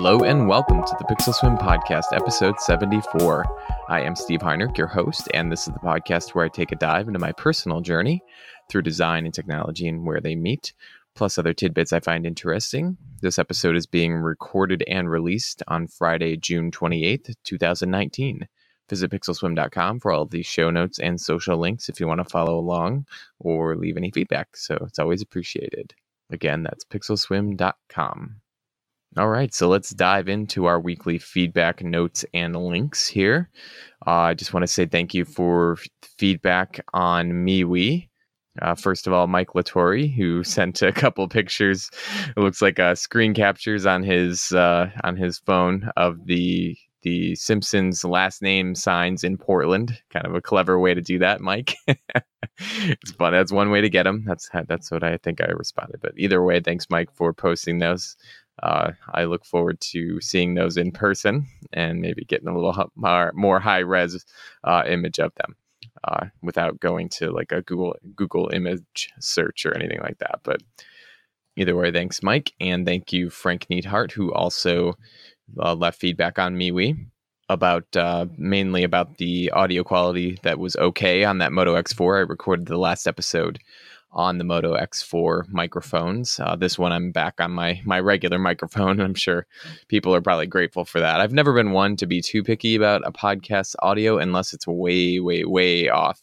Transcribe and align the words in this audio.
Hello 0.00 0.22
and 0.22 0.46
welcome 0.46 0.80
to 0.84 0.96
the 0.96 1.04
Pixel 1.12 1.34
Swim 1.34 1.56
Podcast, 1.56 2.12
episode 2.12 2.60
74. 2.60 3.44
I 3.88 4.00
am 4.00 4.14
Steve 4.14 4.40
Heinrich, 4.40 4.78
your 4.78 4.86
host, 4.86 5.28
and 5.34 5.50
this 5.50 5.66
is 5.66 5.74
the 5.74 5.80
podcast 5.80 6.36
where 6.36 6.44
I 6.44 6.48
take 6.48 6.70
a 6.70 6.76
dive 6.76 7.08
into 7.08 7.18
my 7.18 7.32
personal 7.32 7.80
journey 7.80 8.22
through 8.70 8.82
design 8.82 9.24
and 9.24 9.34
technology 9.34 9.88
and 9.88 10.06
where 10.06 10.20
they 10.20 10.36
meet, 10.36 10.72
plus 11.16 11.36
other 11.36 11.52
tidbits 11.52 11.92
I 11.92 11.98
find 11.98 12.26
interesting. 12.26 12.96
This 13.22 13.40
episode 13.40 13.74
is 13.74 13.86
being 13.86 14.14
recorded 14.14 14.84
and 14.86 15.10
released 15.10 15.64
on 15.66 15.88
Friday, 15.88 16.36
June 16.36 16.70
28th, 16.70 17.34
2019. 17.42 18.46
Visit 18.88 19.10
pixelswim.com 19.10 19.98
for 19.98 20.12
all 20.12 20.22
of 20.22 20.30
these 20.30 20.46
show 20.46 20.70
notes 20.70 21.00
and 21.00 21.20
social 21.20 21.58
links 21.58 21.88
if 21.88 21.98
you 21.98 22.06
want 22.06 22.20
to 22.20 22.30
follow 22.30 22.56
along 22.56 23.04
or 23.40 23.74
leave 23.74 23.96
any 23.96 24.12
feedback. 24.12 24.56
So 24.56 24.76
it's 24.86 25.00
always 25.00 25.22
appreciated. 25.22 25.92
Again, 26.30 26.62
that's 26.62 26.84
pixelswim.com. 26.84 28.36
All 29.16 29.28
right, 29.28 29.52
so 29.54 29.68
let's 29.68 29.90
dive 29.90 30.28
into 30.28 30.66
our 30.66 30.78
weekly 30.78 31.18
feedback 31.18 31.82
notes 31.82 32.26
and 32.34 32.54
links 32.54 33.08
here. 33.08 33.48
Uh, 34.06 34.10
I 34.10 34.34
just 34.34 34.52
want 34.52 34.62
to 34.64 34.68
say 34.68 34.84
thank 34.84 35.14
you 35.14 35.24
for 35.24 35.78
feedback 36.18 36.84
on 36.92 37.30
MeWe. 37.32 38.08
Uh, 38.60 38.74
first 38.74 39.06
of 39.06 39.12
all, 39.12 39.26
Mike 39.26 39.54
Latore, 39.54 40.14
who 40.14 40.44
sent 40.44 40.82
a 40.82 40.92
couple 40.92 41.26
pictures. 41.26 41.90
It 42.36 42.40
looks 42.40 42.60
like 42.60 42.78
uh, 42.78 42.94
screen 42.94 43.32
captures 43.32 43.86
on 43.86 44.02
his 44.02 44.52
uh, 44.52 44.90
on 45.02 45.16
his 45.16 45.38
phone 45.38 45.90
of 45.96 46.26
the 46.26 46.76
the 47.02 47.34
Simpsons 47.36 48.04
last 48.04 48.42
name 48.42 48.74
signs 48.74 49.24
in 49.24 49.38
Portland. 49.38 49.98
Kind 50.10 50.26
of 50.26 50.34
a 50.34 50.42
clever 50.42 50.78
way 50.78 50.94
to 50.94 51.00
do 51.00 51.18
that, 51.20 51.40
Mike. 51.40 51.74
it's 52.58 53.12
fun. 53.12 53.32
That's 53.32 53.52
one 53.52 53.70
way 53.70 53.80
to 53.80 53.88
get 53.88 54.02
them. 54.02 54.24
That's 54.26 54.50
that's 54.66 54.90
what 54.90 55.02
I 55.02 55.16
think 55.16 55.40
I 55.40 55.46
responded. 55.46 56.00
But 56.02 56.12
either 56.16 56.42
way, 56.42 56.60
thanks, 56.60 56.86
Mike, 56.90 57.10
for 57.14 57.32
posting 57.32 57.78
those 57.78 58.16
uh, 58.62 58.92
I 59.12 59.24
look 59.24 59.44
forward 59.44 59.80
to 59.92 60.20
seeing 60.20 60.54
those 60.54 60.76
in 60.76 60.92
person 60.92 61.46
and 61.72 62.00
maybe 62.00 62.24
getting 62.24 62.48
a 62.48 62.54
little 62.54 62.90
more, 63.34 63.60
high 63.60 63.78
res 63.78 64.24
uh, 64.64 64.82
image 64.86 65.18
of 65.18 65.32
them 65.36 65.56
uh, 66.04 66.26
without 66.42 66.80
going 66.80 67.08
to 67.10 67.30
like 67.30 67.52
a 67.52 67.62
Google 67.62 67.96
Google 68.14 68.50
image 68.52 69.10
search 69.20 69.66
or 69.66 69.76
anything 69.76 70.00
like 70.00 70.18
that. 70.18 70.40
But 70.42 70.62
either 71.56 71.76
way, 71.76 71.92
thanks, 71.92 72.22
Mike, 72.22 72.52
and 72.60 72.86
thank 72.86 73.12
you, 73.12 73.30
Frank 73.30 73.66
Neathart, 73.68 74.12
who 74.12 74.32
also 74.32 74.94
uh, 75.58 75.74
left 75.74 76.00
feedback 76.00 76.38
on 76.38 76.56
MeWe 76.56 76.96
about 77.48 77.96
uh, 77.96 78.26
mainly 78.36 78.84
about 78.84 79.16
the 79.18 79.50
audio 79.52 79.82
quality 79.82 80.38
that 80.42 80.58
was 80.58 80.76
okay 80.76 81.24
on 81.24 81.38
that 81.38 81.52
Moto 81.52 81.74
X4. 81.80 82.18
I 82.18 82.20
recorded 82.20 82.66
the 82.66 82.78
last 82.78 83.06
episode 83.06 83.58
on 84.10 84.38
the 84.38 84.44
Moto 84.44 84.74
X4 84.74 85.48
microphones. 85.48 86.40
Uh, 86.40 86.56
this 86.56 86.78
one, 86.78 86.92
I'm 86.92 87.12
back 87.12 87.40
on 87.40 87.52
my 87.52 87.80
my 87.84 88.00
regular 88.00 88.38
microphone, 88.38 88.92
and 88.92 89.02
I'm 89.02 89.14
sure 89.14 89.46
people 89.88 90.14
are 90.14 90.20
probably 90.20 90.46
grateful 90.46 90.84
for 90.84 91.00
that. 91.00 91.20
I've 91.20 91.32
never 91.32 91.54
been 91.54 91.72
one 91.72 91.96
to 91.96 92.06
be 92.06 92.20
too 92.20 92.42
picky 92.42 92.74
about 92.74 93.06
a 93.06 93.12
podcast 93.12 93.74
audio 93.80 94.18
unless 94.18 94.52
it's 94.52 94.66
way, 94.66 95.20
way, 95.20 95.44
way 95.44 95.88
off. 95.88 96.20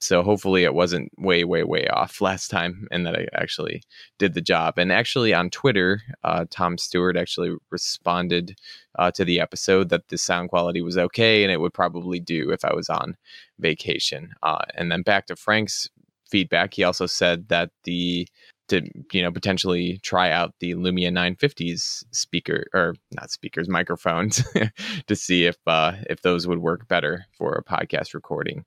So 0.00 0.22
hopefully 0.22 0.62
it 0.62 0.74
wasn't 0.74 1.10
way, 1.18 1.42
way, 1.42 1.64
way 1.64 1.88
off 1.88 2.20
last 2.20 2.48
time, 2.48 2.86
and 2.92 3.04
that 3.04 3.16
I 3.16 3.26
actually 3.34 3.82
did 4.18 4.34
the 4.34 4.40
job. 4.40 4.78
And 4.78 4.92
actually 4.92 5.34
on 5.34 5.50
Twitter, 5.50 6.00
uh, 6.22 6.44
Tom 6.50 6.78
Stewart 6.78 7.16
actually 7.16 7.56
responded 7.70 8.56
uh, 8.96 9.10
to 9.12 9.24
the 9.24 9.40
episode 9.40 9.88
that 9.88 10.06
the 10.08 10.16
sound 10.16 10.50
quality 10.50 10.82
was 10.82 10.96
okay, 10.96 11.42
and 11.42 11.50
it 11.50 11.60
would 11.60 11.74
probably 11.74 12.20
do 12.20 12.50
if 12.50 12.64
I 12.64 12.72
was 12.74 12.88
on 12.88 13.16
vacation. 13.58 14.34
Uh, 14.42 14.64
and 14.76 14.92
then 14.92 15.02
back 15.02 15.26
to 15.26 15.36
Frank's 15.36 15.88
feedback, 16.28 16.74
he 16.74 16.84
also 16.84 17.06
said 17.06 17.48
that 17.48 17.70
the 17.84 18.28
to 18.68 18.82
you 19.12 19.22
know 19.22 19.32
potentially 19.32 19.98
try 20.02 20.30
out 20.30 20.54
the 20.60 20.74
Lumia 20.74 21.10
950s 21.10 22.04
speaker 22.12 22.66
or 22.74 22.94
not 23.12 23.30
speakers 23.30 23.68
microphones 23.68 24.42
to 25.06 25.16
see 25.16 25.46
if 25.46 25.56
uh, 25.66 25.92
if 26.08 26.22
those 26.22 26.46
would 26.46 26.58
work 26.58 26.86
better 26.88 27.26
for 27.36 27.54
a 27.54 27.64
podcast 27.64 28.14
recording 28.14 28.64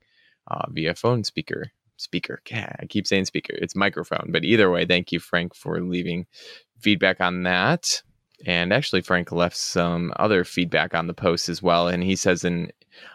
uh, 0.47 0.65
via 0.69 0.95
phone 0.95 1.23
speaker 1.23 1.71
speaker. 1.97 2.41
Yeah, 2.49 2.73
I 2.79 2.85
keep 2.85 3.07
saying 3.07 3.25
speaker. 3.25 3.53
It's 3.53 3.75
microphone, 3.75 4.29
but 4.29 4.43
either 4.43 4.69
way, 4.71 4.85
thank 4.85 5.11
you 5.11 5.19
Frank 5.19 5.55
for 5.55 5.81
leaving 5.81 6.25
feedback 6.79 7.21
on 7.21 7.43
that. 7.43 8.01
And 8.45 8.73
actually, 8.73 9.01
Frank 9.01 9.31
left 9.31 9.55
some 9.55 10.11
other 10.15 10.43
feedback 10.43 10.95
on 10.95 11.05
the 11.05 11.13
post 11.13 11.47
as 11.47 11.61
well. 11.61 11.87
And 11.87 12.03
he 12.03 12.15
says 12.15 12.43
in 12.43 12.71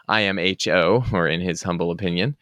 IMHO, 0.08 1.12
or 1.12 1.26
in 1.26 1.40
his 1.40 1.64
humble 1.64 1.90
opinion, 1.90 2.36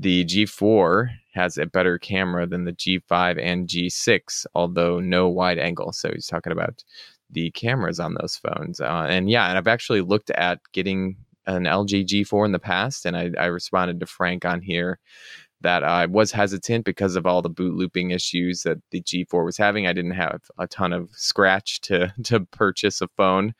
the 0.00 0.24
G4 0.24 1.10
has 1.34 1.58
a 1.58 1.66
better 1.66 1.98
camera 1.98 2.46
than 2.46 2.64
the 2.64 2.72
G5 2.72 3.38
and 3.38 3.68
G6, 3.68 4.46
although 4.54 4.98
no 4.98 5.28
wide 5.28 5.58
angle. 5.58 5.92
So 5.92 6.10
he's 6.10 6.26
talking 6.26 6.52
about 6.52 6.82
the 7.28 7.50
cameras 7.50 8.00
on 8.00 8.14
those 8.14 8.36
phones. 8.36 8.80
Uh, 8.80 9.06
and 9.08 9.28
yeah, 9.28 9.48
and 9.48 9.58
I've 9.58 9.68
actually 9.68 10.00
looked 10.00 10.30
at 10.30 10.58
getting 10.72 11.16
an 11.46 11.64
LG 11.64 12.06
G4 12.06 12.46
in 12.46 12.52
the 12.52 12.58
past, 12.58 13.04
and 13.04 13.14
I, 13.14 13.30
I 13.38 13.46
responded 13.46 14.00
to 14.00 14.06
Frank 14.06 14.46
on 14.46 14.62
here 14.62 14.98
that 15.60 15.84
I 15.84 16.06
was 16.06 16.32
hesitant 16.32 16.86
because 16.86 17.14
of 17.14 17.26
all 17.26 17.42
the 17.42 17.50
boot 17.50 17.74
looping 17.74 18.10
issues 18.10 18.62
that 18.62 18.78
the 18.92 19.02
G4 19.02 19.44
was 19.44 19.58
having. 19.58 19.86
I 19.86 19.92
didn't 19.92 20.12
have 20.12 20.40
a 20.58 20.66
ton 20.66 20.94
of 20.94 21.10
scratch 21.12 21.82
to 21.82 22.12
to 22.24 22.40
purchase 22.46 23.02
a 23.02 23.08
phone 23.08 23.52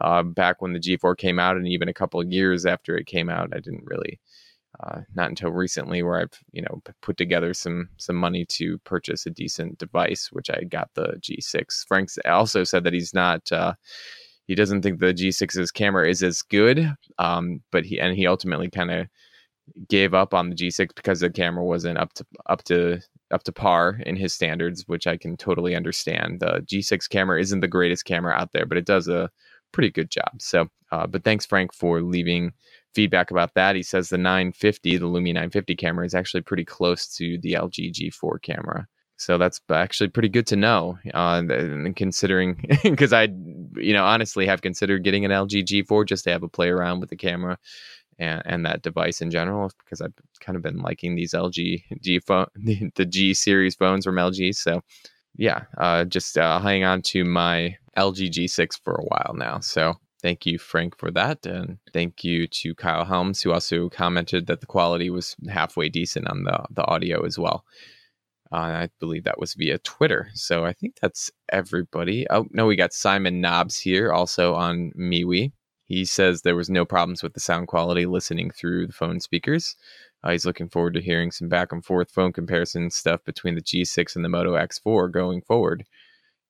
uh, 0.00 0.24
back 0.24 0.60
when 0.60 0.72
the 0.72 0.80
G4 0.80 1.16
came 1.16 1.38
out, 1.38 1.56
and 1.56 1.68
even 1.68 1.88
a 1.88 1.94
couple 1.94 2.20
of 2.20 2.32
years 2.32 2.66
after 2.66 2.96
it 2.96 3.06
came 3.06 3.30
out, 3.30 3.54
I 3.54 3.60
didn't 3.60 3.84
really 3.84 4.18
uh, 4.80 5.00
not 5.14 5.30
until 5.30 5.50
recently 5.50 6.02
where 6.02 6.20
I've 6.20 6.38
you 6.52 6.62
know 6.62 6.82
put 7.02 7.16
together 7.16 7.54
some 7.54 7.88
some 7.96 8.16
money 8.16 8.44
to 8.50 8.78
purchase 8.78 9.26
a 9.26 9.30
decent 9.30 9.78
device, 9.78 10.28
which 10.32 10.50
I 10.50 10.64
got 10.64 10.90
the 10.94 11.18
G6. 11.20 11.86
Frank 11.86 12.10
also 12.26 12.64
said 12.64 12.84
that 12.84 12.92
he's 12.92 13.14
not. 13.14 13.50
Uh, 13.52 13.74
he 14.46 14.54
doesn't 14.54 14.82
think 14.82 15.00
the 15.00 15.12
G6's 15.12 15.72
camera 15.72 16.08
is 16.08 16.22
as 16.22 16.42
good, 16.42 16.94
um, 17.18 17.60
but 17.72 17.84
he 17.84 17.98
and 17.98 18.16
he 18.16 18.26
ultimately 18.26 18.70
kind 18.70 18.90
of 18.90 19.06
gave 19.88 20.14
up 20.14 20.32
on 20.32 20.50
the 20.50 20.56
G6 20.56 20.94
because 20.94 21.20
the 21.20 21.30
camera 21.30 21.64
wasn't 21.64 21.98
up 21.98 22.12
to 22.14 22.26
up 22.48 22.62
to 22.64 23.00
up 23.30 23.42
to 23.44 23.52
par 23.52 23.98
in 24.06 24.16
his 24.16 24.32
standards, 24.32 24.84
which 24.86 25.06
I 25.06 25.16
can 25.16 25.36
totally 25.36 25.74
understand. 25.74 26.40
The 26.40 26.64
G6 26.66 27.08
camera 27.08 27.40
isn't 27.40 27.60
the 27.60 27.68
greatest 27.68 28.04
camera 28.04 28.32
out 28.34 28.52
there, 28.52 28.66
but 28.66 28.78
it 28.78 28.86
does 28.86 29.08
a 29.08 29.30
pretty 29.72 29.90
good 29.90 30.10
job. 30.10 30.30
So, 30.40 30.68
uh, 30.92 31.06
but 31.06 31.24
thanks 31.24 31.44
Frank 31.46 31.74
for 31.74 32.00
leaving 32.00 32.52
feedback 32.96 33.30
about 33.30 33.52
that. 33.54 33.76
He 33.76 33.82
says 33.82 34.08
the 34.08 34.16
950, 34.16 34.96
the 34.96 35.04
Lumia 35.04 35.34
950 35.34 35.76
camera, 35.76 36.06
is 36.06 36.14
actually 36.14 36.40
pretty 36.40 36.64
close 36.64 37.06
to 37.16 37.38
the 37.42 37.52
LG 37.52 37.92
G4 37.92 38.40
camera. 38.40 38.88
So 39.18 39.36
that's 39.36 39.60
actually 39.70 40.08
pretty 40.08 40.30
good 40.30 40.46
to 40.48 40.56
know. 40.56 40.98
Uh, 41.12 41.42
considering, 41.94 42.64
because 42.82 43.12
I, 43.12 43.28
you 43.76 43.92
know, 43.92 44.04
honestly 44.04 44.46
have 44.46 44.62
considered 44.62 45.04
getting 45.04 45.26
an 45.26 45.30
LG 45.30 45.64
G4 45.64 46.06
just 46.06 46.24
to 46.24 46.30
have 46.30 46.42
a 46.42 46.48
play 46.48 46.70
around 46.70 47.00
with 47.00 47.10
the 47.10 47.16
camera 47.16 47.58
and, 48.18 48.42
and 48.46 48.66
that 48.66 48.80
device 48.80 49.20
in 49.20 49.30
general, 49.30 49.70
because 49.84 50.00
I've 50.00 50.14
kind 50.40 50.56
of 50.56 50.62
been 50.62 50.78
liking 50.78 51.14
these 51.14 51.34
LG 51.34 51.82
G 52.00 52.18
phone, 52.20 52.46
the, 52.56 52.90
the 52.94 53.04
G 53.04 53.34
series 53.34 53.74
phones 53.74 54.06
from 54.06 54.16
LG. 54.16 54.54
So 54.54 54.80
yeah, 55.36 55.64
uh, 55.76 56.04
just 56.04 56.38
uh, 56.38 56.60
hanging 56.60 56.84
on 56.84 57.02
to 57.02 57.24
my 57.24 57.76
LG 57.96 58.30
G6 58.30 58.80
for 58.82 58.94
a 58.94 59.04
while 59.04 59.34
now. 59.34 59.60
So 59.60 59.96
Thank 60.22 60.46
you, 60.46 60.58
Frank, 60.58 60.96
for 60.98 61.10
that. 61.10 61.44
And 61.46 61.78
thank 61.92 62.24
you 62.24 62.46
to 62.48 62.74
Kyle 62.74 63.04
Helms, 63.04 63.42
who 63.42 63.52
also 63.52 63.88
commented 63.88 64.46
that 64.46 64.60
the 64.60 64.66
quality 64.66 65.10
was 65.10 65.36
halfway 65.48 65.88
decent 65.88 66.26
on 66.28 66.44
the, 66.44 66.64
the 66.70 66.84
audio 66.86 67.24
as 67.24 67.38
well. 67.38 67.64
Uh, 68.52 68.56
I 68.56 68.88
believe 69.00 69.24
that 69.24 69.40
was 69.40 69.54
via 69.54 69.78
Twitter. 69.78 70.28
So 70.34 70.64
I 70.64 70.72
think 70.72 70.96
that's 71.00 71.30
everybody. 71.50 72.26
Oh, 72.30 72.46
no, 72.52 72.66
we 72.66 72.76
got 72.76 72.92
Simon 72.92 73.40
Knobs 73.40 73.78
here 73.78 74.12
also 74.12 74.54
on 74.54 74.92
MeWe. 74.98 75.52
He 75.84 76.04
says 76.04 76.42
there 76.42 76.56
was 76.56 76.70
no 76.70 76.84
problems 76.84 77.22
with 77.22 77.34
the 77.34 77.40
sound 77.40 77.68
quality 77.68 78.06
listening 78.06 78.50
through 78.50 78.86
the 78.86 78.92
phone 78.92 79.20
speakers. 79.20 79.76
Uh, 80.24 80.32
he's 80.32 80.46
looking 80.46 80.68
forward 80.68 80.94
to 80.94 81.02
hearing 81.02 81.30
some 81.30 81.48
back 81.48 81.70
and 81.72 81.84
forth 81.84 82.10
phone 82.10 82.32
comparison 82.32 82.90
stuff 82.90 83.22
between 83.24 83.54
the 83.54 83.62
G6 83.62 84.16
and 84.16 84.24
the 84.24 84.28
Moto 84.28 84.54
X4 84.54 85.12
going 85.12 85.42
forward. 85.42 85.84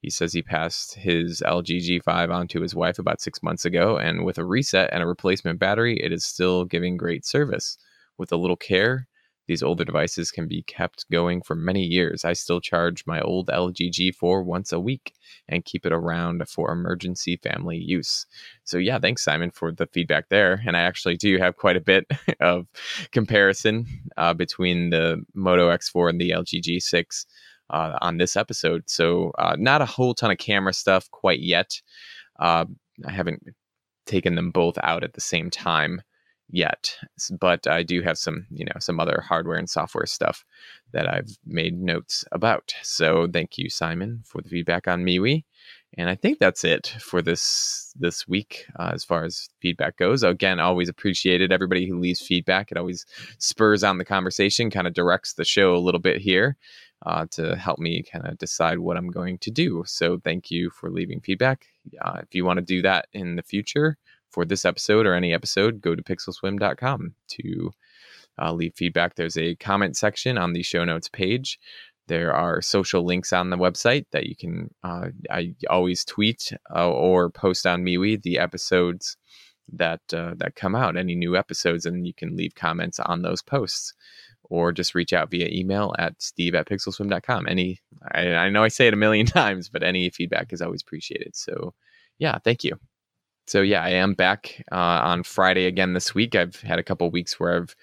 He 0.00 0.10
says 0.10 0.32
he 0.32 0.42
passed 0.42 0.94
his 0.94 1.42
LG 1.44 2.00
G5 2.06 2.32
on 2.32 2.48
to 2.48 2.60
his 2.60 2.74
wife 2.74 2.98
about 2.98 3.20
six 3.20 3.42
months 3.42 3.64
ago, 3.64 3.96
and 3.96 4.24
with 4.24 4.38
a 4.38 4.44
reset 4.44 4.90
and 4.92 5.02
a 5.02 5.06
replacement 5.06 5.58
battery, 5.58 5.98
it 6.02 6.12
is 6.12 6.24
still 6.24 6.64
giving 6.64 6.96
great 6.96 7.24
service. 7.24 7.78
With 8.18 8.32
a 8.32 8.36
little 8.36 8.56
care, 8.56 9.08
these 9.46 9.62
older 9.62 9.84
devices 9.84 10.30
can 10.30 10.48
be 10.48 10.62
kept 10.62 11.08
going 11.10 11.40
for 11.42 11.54
many 11.54 11.82
years. 11.82 12.24
I 12.24 12.32
still 12.32 12.60
charge 12.60 13.04
my 13.06 13.20
old 13.20 13.48
LG 13.48 13.90
G4 13.92 14.44
once 14.44 14.72
a 14.72 14.80
week 14.80 15.12
and 15.48 15.64
keep 15.64 15.86
it 15.86 15.92
around 15.92 16.48
for 16.48 16.72
emergency 16.72 17.36
family 17.36 17.76
use. 17.76 18.26
So, 18.64 18.78
yeah, 18.78 18.98
thanks, 18.98 19.22
Simon, 19.22 19.50
for 19.50 19.70
the 19.70 19.86
feedback 19.86 20.28
there. 20.30 20.62
And 20.66 20.76
I 20.76 20.80
actually 20.80 21.16
do 21.16 21.38
have 21.38 21.56
quite 21.56 21.76
a 21.76 21.80
bit 21.80 22.06
of 22.40 22.66
comparison 23.12 23.86
uh, 24.16 24.34
between 24.34 24.90
the 24.90 25.24
Moto 25.34 25.70
X4 25.70 26.10
and 26.10 26.20
the 26.20 26.30
LG 26.30 26.62
G6 26.62 27.26
uh, 27.70 27.98
on 28.00 28.18
this 28.18 28.36
episode. 28.36 28.84
So, 28.86 29.32
uh, 29.38 29.56
not 29.58 29.82
a 29.82 29.86
whole 29.86 30.14
ton 30.14 30.30
of 30.30 30.38
camera 30.38 30.72
stuff 30.72 31.10
quite 31.10 31.40
yet. 31.40 31.80
Uh, 32.38 32.66
I 33.06 33.10
haven't 33.10 33.42
taken 34.06 34.34
them 34.34 34.50
both 34.50 34.78
out 34.82 35.04
at 35.04 35.14
the 35.14 35.20
same 35.20 35.50
time 35.50 36.02
yet, 36.48 36.96
but 37.40 37.66
I 37.66 37.82
do 37.82 38.02
have 38.02 38.18
some, 38.18 38.46
you 38.50 38.64
know, 38.64 38.78
some 38.78 39.00
other 39.00 39.22
hardware 39.26 39.58
and 39.58 39.68
software 39.68 40.06
stuff 40.06 40.44
that 40.92 41.12
I've 41.12 41.36
made 41.44 41.80
notes 41.80 42.24
about. 42.32 42.74
So 42.82 43.26
thank 43.32 43.58
you, 43.58 43.68
Simon, 43.68 44.22
for 44.24 44.40
the 44.40 44.48
feedback 44.48 44.86
on 44.86 45.04
MeWe. 45.04 45.44
And 45.98 46.10
I 46.10 46.14
think 46.14 46.38
that's 46.38 46.62
it 46.62 46.94
for 47.00 47.22
this 47.22 47.92
this 47.98 48.28
week 48.28 48.66
uh, 48.78 48.90
as 48.92 49.04
far 49.04 49.24
as 49.24 49.48
feedback 49.62 49.96
goes. 49.96 50.22
Again, 50.22 50.60
always 50.60 50.88
appreciated 50.88 51.52
everybody 51.52 51.88
who 51.88 51.98
leaves 51.98 52.20
feedback. 52.20 52.70
It 52.70 52.76
always 52.76 53.06
spurs 53.38 53.82
on 53.82 53.98
the 53.98 54.04
conversation, 54.04 54.70
kind 54.70 54.86
of 54.86 54.94
directs 54.94 55.34
the 55.34 55.44
show 55.44 55.74
a 55.74 55.78
little 55.78 56.00
bit 56.00 56.20
here 56.20 56.56
uh, 57.04 57.26
to 57.30 57.56
help 57.56 57.78
me 57.78 58.02
kind 58.02 58.26
of 58.26 58.38
decide 58.38 58.78
what 58.78 58.96
I'm 58.96 59.10
going 59.10 59.38
to 59.38 59.50
do. 59.50 59.84
So 59.86 60.18
thank 60.18 60.50
you 60.50 60.70
for 60.70 60.90
leaving 60.90 61.20
feedback. 61.20 61.66
Uh, 62.00 62.20
if 62.22 62.34
you 62.34 62.44
want 62.44 62.58
to 62.58 62.64
do 62.64 62.82
that 62.82 63.06
in 63.12 63.36
the 63.36 63.42
future 63.42 63.98
for 64.30 64.44
this 64.44 64.64
episode 64.64 65.06
or 65.06 65.14
any 65.14 65.32
episode, 65.34 65.80
go 65.80 65.94
to 65.94 66.02
pixelswim.com 66.02 67.14
to 67.28 67.70
uh, 68.40 68.52
leave 68.52 68.74
feedback. 68.74 69.14
There's 69.14 69.38
a 69.38 69.54
comment 69.56 69.96
section 69.96 70.38
on 70.38 70.52
the 70.52 70.62
show 70.62 70.84
notes 70.84 71.08
page. 71.08 71.58
There 72.08 72.32
are 72.32 72.62
social 72.62 73.04
links 73.04 73.32
on 73.32 73.50
the 73.50 73.56
website 73.56 74.06
that 74.12 74.26
you 74.26 74.36
can. 74.36 74.70
Uh, 74.84 75.08
I 75.30 75.54
always 75.68 76.04
tweet 76.04 76.52
uh, 76.74 76.88
or 76.88 77.30
post 77.30 77.66
on 77.66 77.82
MeWe 77.82 78.22
the 78.22 78.38
episodes 78.38 79.16
that 79.72 80.00
uh, 80.12 80.34
that 80.36 80.54
come 80.54 80.76
out, 80.76 80.96
any 80.96 81.16
new 81.16 81.36
episodes, 81.36 81.84
and 81.84 82.06
you 82.06 82.14
can 82.14 82.36
leave 82.36 82.54
comments 82.54 83.00
on 83.00 83.22
those 83.22 83.42
posts 83.42 83.92
or 84.50 84.72
just 84.72 84.94
reach 84.94 85.12
out 85.12 85.30
via 85.30 85.48
email 85.48 85.94
at 85.98 86.20
steve 86.20 86.54
at 86.54 86.66
pixelswim.com. 86.66 87.46
Any, 87.48 87.80
I, 88.12 88.34
I 88.34 88.50
know 88.50 88.62
I 88.62 88.68
say 88.68 88.86
it 88.86 88.94
a 88.94 88.96
million 88.96 89.26
times, 89.40 89.68
but 89.68 89.82
any 89.82 90.10
feedback 90.10 90.52
is 90.52 90.62
always 90.62 90.82
appreciated. 90.82 91.36
So, 91.36 91.74
yeah, 92.18 92.38
thank 92.38 92.64
you. 92.64 92.78
So, 93.46 93.62
yeah, 93.62 93.82
I 93.82 93.90
am 93.90 94.14
back 94.14 94.64
uh, 94.72 94.74
on 94.74 95.22
Friday 95.22 95.66
again 95.66 95.92
this 95.92 96.14
week. 96.14 96.34
I've 96.34 96.60
had 96.60 96.78
a 96.78 96.82
couple 96.82 97.08
weeks 97.10 97.38
where 97.38 97.56
I've 97.56 97.76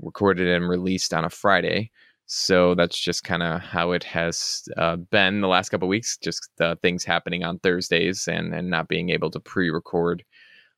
recorded 0.00 0.48
and 0.48 0.68
released 0.68 1.14
on 1.14 1.24
a 1.24 1.30
Friday. 1.30 1.90
So 2.26 2.74
that's 2.74 2.98
just 2.98 3.22
kind 3.22 3.42
of 3.42 3.60
how 3.60 3.92
it 3.92 4.02
has 4.04 4.68
uh, 4.76 4.96
been 4.96 5.40
the 5.40 5.48
last 5.48 5.68
couple 5.68 5.86
weeks. 5.86 6.18
Just 6.18 6.50
the 6.58 6.76
things 6.82 7.04
happening 7.04 7.44
on 7.44 7.60
Thursdays 7.60 8.26
and 8.26 8.52
and 8.52 8.68
not 8.68 8.88
being 8.88 9.10
able 9.10 9.30
to 9.30 9.40
pre-record 9.40 10.24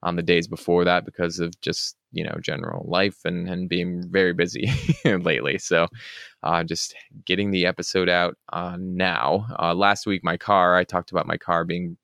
on 0.02 0.16
the 0.16 0.22
days 0.22 0.46
before 0.46 0.84
that 0.84 1.04
because 1.04 1.40
of 1.40 1.58
just 1.60 1.96
you 2.12 2.24
know 2.24 2.36
general 2.42 2.86
life 2.88 3.18
and 3.24 3.48
and 3.48 3.68
being 3.68 4.04
very 4.10 4.32
busy 4.32 4.70
lately. 5.04 5.58
So 5.58 5.86
uh, 6.42 6.64
just 6.64 6.94
getting 7.24 7.50
the 7.50 7.66
episode 7.66 8.08
out 8.08 8.36
uh, 8.52 8.76
now. 8.78 9.46
Uh, 9.58 9.74
last 9.74 10.06
week 10.06 10.24
my 10.24 10.36
car 10.36 10.76
i 10.76 10.84
talked 10.84 11.10
about 11.10 11.26
my 11.26 11.36
car 11.36 11.64
being 11.64 11.96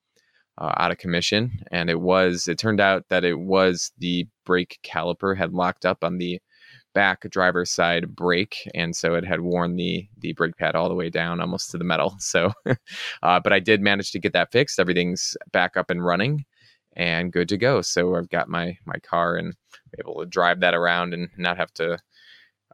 uh, 0.58 0.72
out 0.76 0.92
of 0.92 0.98
commission 0.98 1.50
and 1.72 1.90
it 1.90 2.00
was 2.00 2.46
it 2.46 2.58
turned 2.58 2.80
out 2.80 3.04
that 3.08 3.24
it 3.24 3.38
was 3.40 3.90
the 3.98 4.26
brake 4.44 4.78
caliper 4.84 5.36
had 5.36 5.52
locked 5.52 5.84
up 5.84 6.04
on 6.04 6.18
the 6.18 6.40
back 6.94 7.28
driver's 7.30 7.72
side 7.72 8.14
brake 8.14 8.68
and 8.72 8.94
so 8.94 9.14
it 9.14 9.24
had 9.24 9.40
worn 9.40 9.74
the 9.74 10.06
the 10.18 10.32
brake 10.34 10.56
pad 10.56 10.76
all 10.76 10.88
the 10.88 10.94
way 10.94 11.10
down 11.10 11.40
almost 11.40 11.70
to 11.70 11.78
the 11.78 11.84
metal. 11.84 12.14
So 12.20 12.52
uh, 13.22 13.40
but 13.40 13.52
i 13.52 13.58
did 13.58 13.80
manage 13.80 14.12
to 14.12 14.20
get 14.20 14.32
that 14.32 14.52
fixed. 14.52 14.78
Everything's 14.78 15.36
back 15.52 15.76
up 15.76 15.90
and 15.90 16.04
running 16.04 16.44
and 16.94 17.32
good 17.32 17.48
to 17.50 17.56
go. 17.56 17.82
So 17.82 18.16
I've 18.16 18.28
got 18.30 18.48
my 18.48 18.76
my 18.84 18.98
car 19.02 19.36
and 19.36 19.54
able 19.98 20.20
to 20.20 20.26
drive 20.26 20.60
that 20.60 20.74
around 20.74 21.14
and 21.14 21.28
not 21.36 21.56
have 21.56 21.72
to 21.74 21.98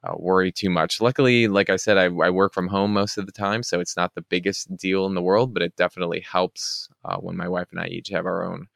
uh, 0.05 0.15
worry 0.17 0.51
too 0.53 0.71
much. 0.71 1.01
Luckily, 1.01 1.49
like 1.49 1.69
I 1.69 1.77
said, 1.77 1.99
I, 1.99 2.05
I, 2.05 2.31
work 2.31 2.55
from 2.55 2.69
home 2.69 2.93
most 2.93 3.19
of 3.19 3.27
the 3.27 3.33
time, 3.33 3.63
so 3.63 3.81
it's 3.81 3.97
not 3.97 4.15
the 4.15 4.23
biggest 4.23 4.75
deal 4.77 5.05
in 5.07 5.15
the 5.15 5.23
world, 5.23 5.53
but 5.53 5.63
it 5.63 5.77
definitely 5.77 6.21
helps 6.21 6.89
uh, 7.05 7.17
when 7.17 7.37
my 7.37 7.49
wife 7.49 7.69
and 7.71 7.81
I 7.81 7.87
each 7.89 8.09
have 8.09 8.25
our 8.25 8.43
own 8.43 8.67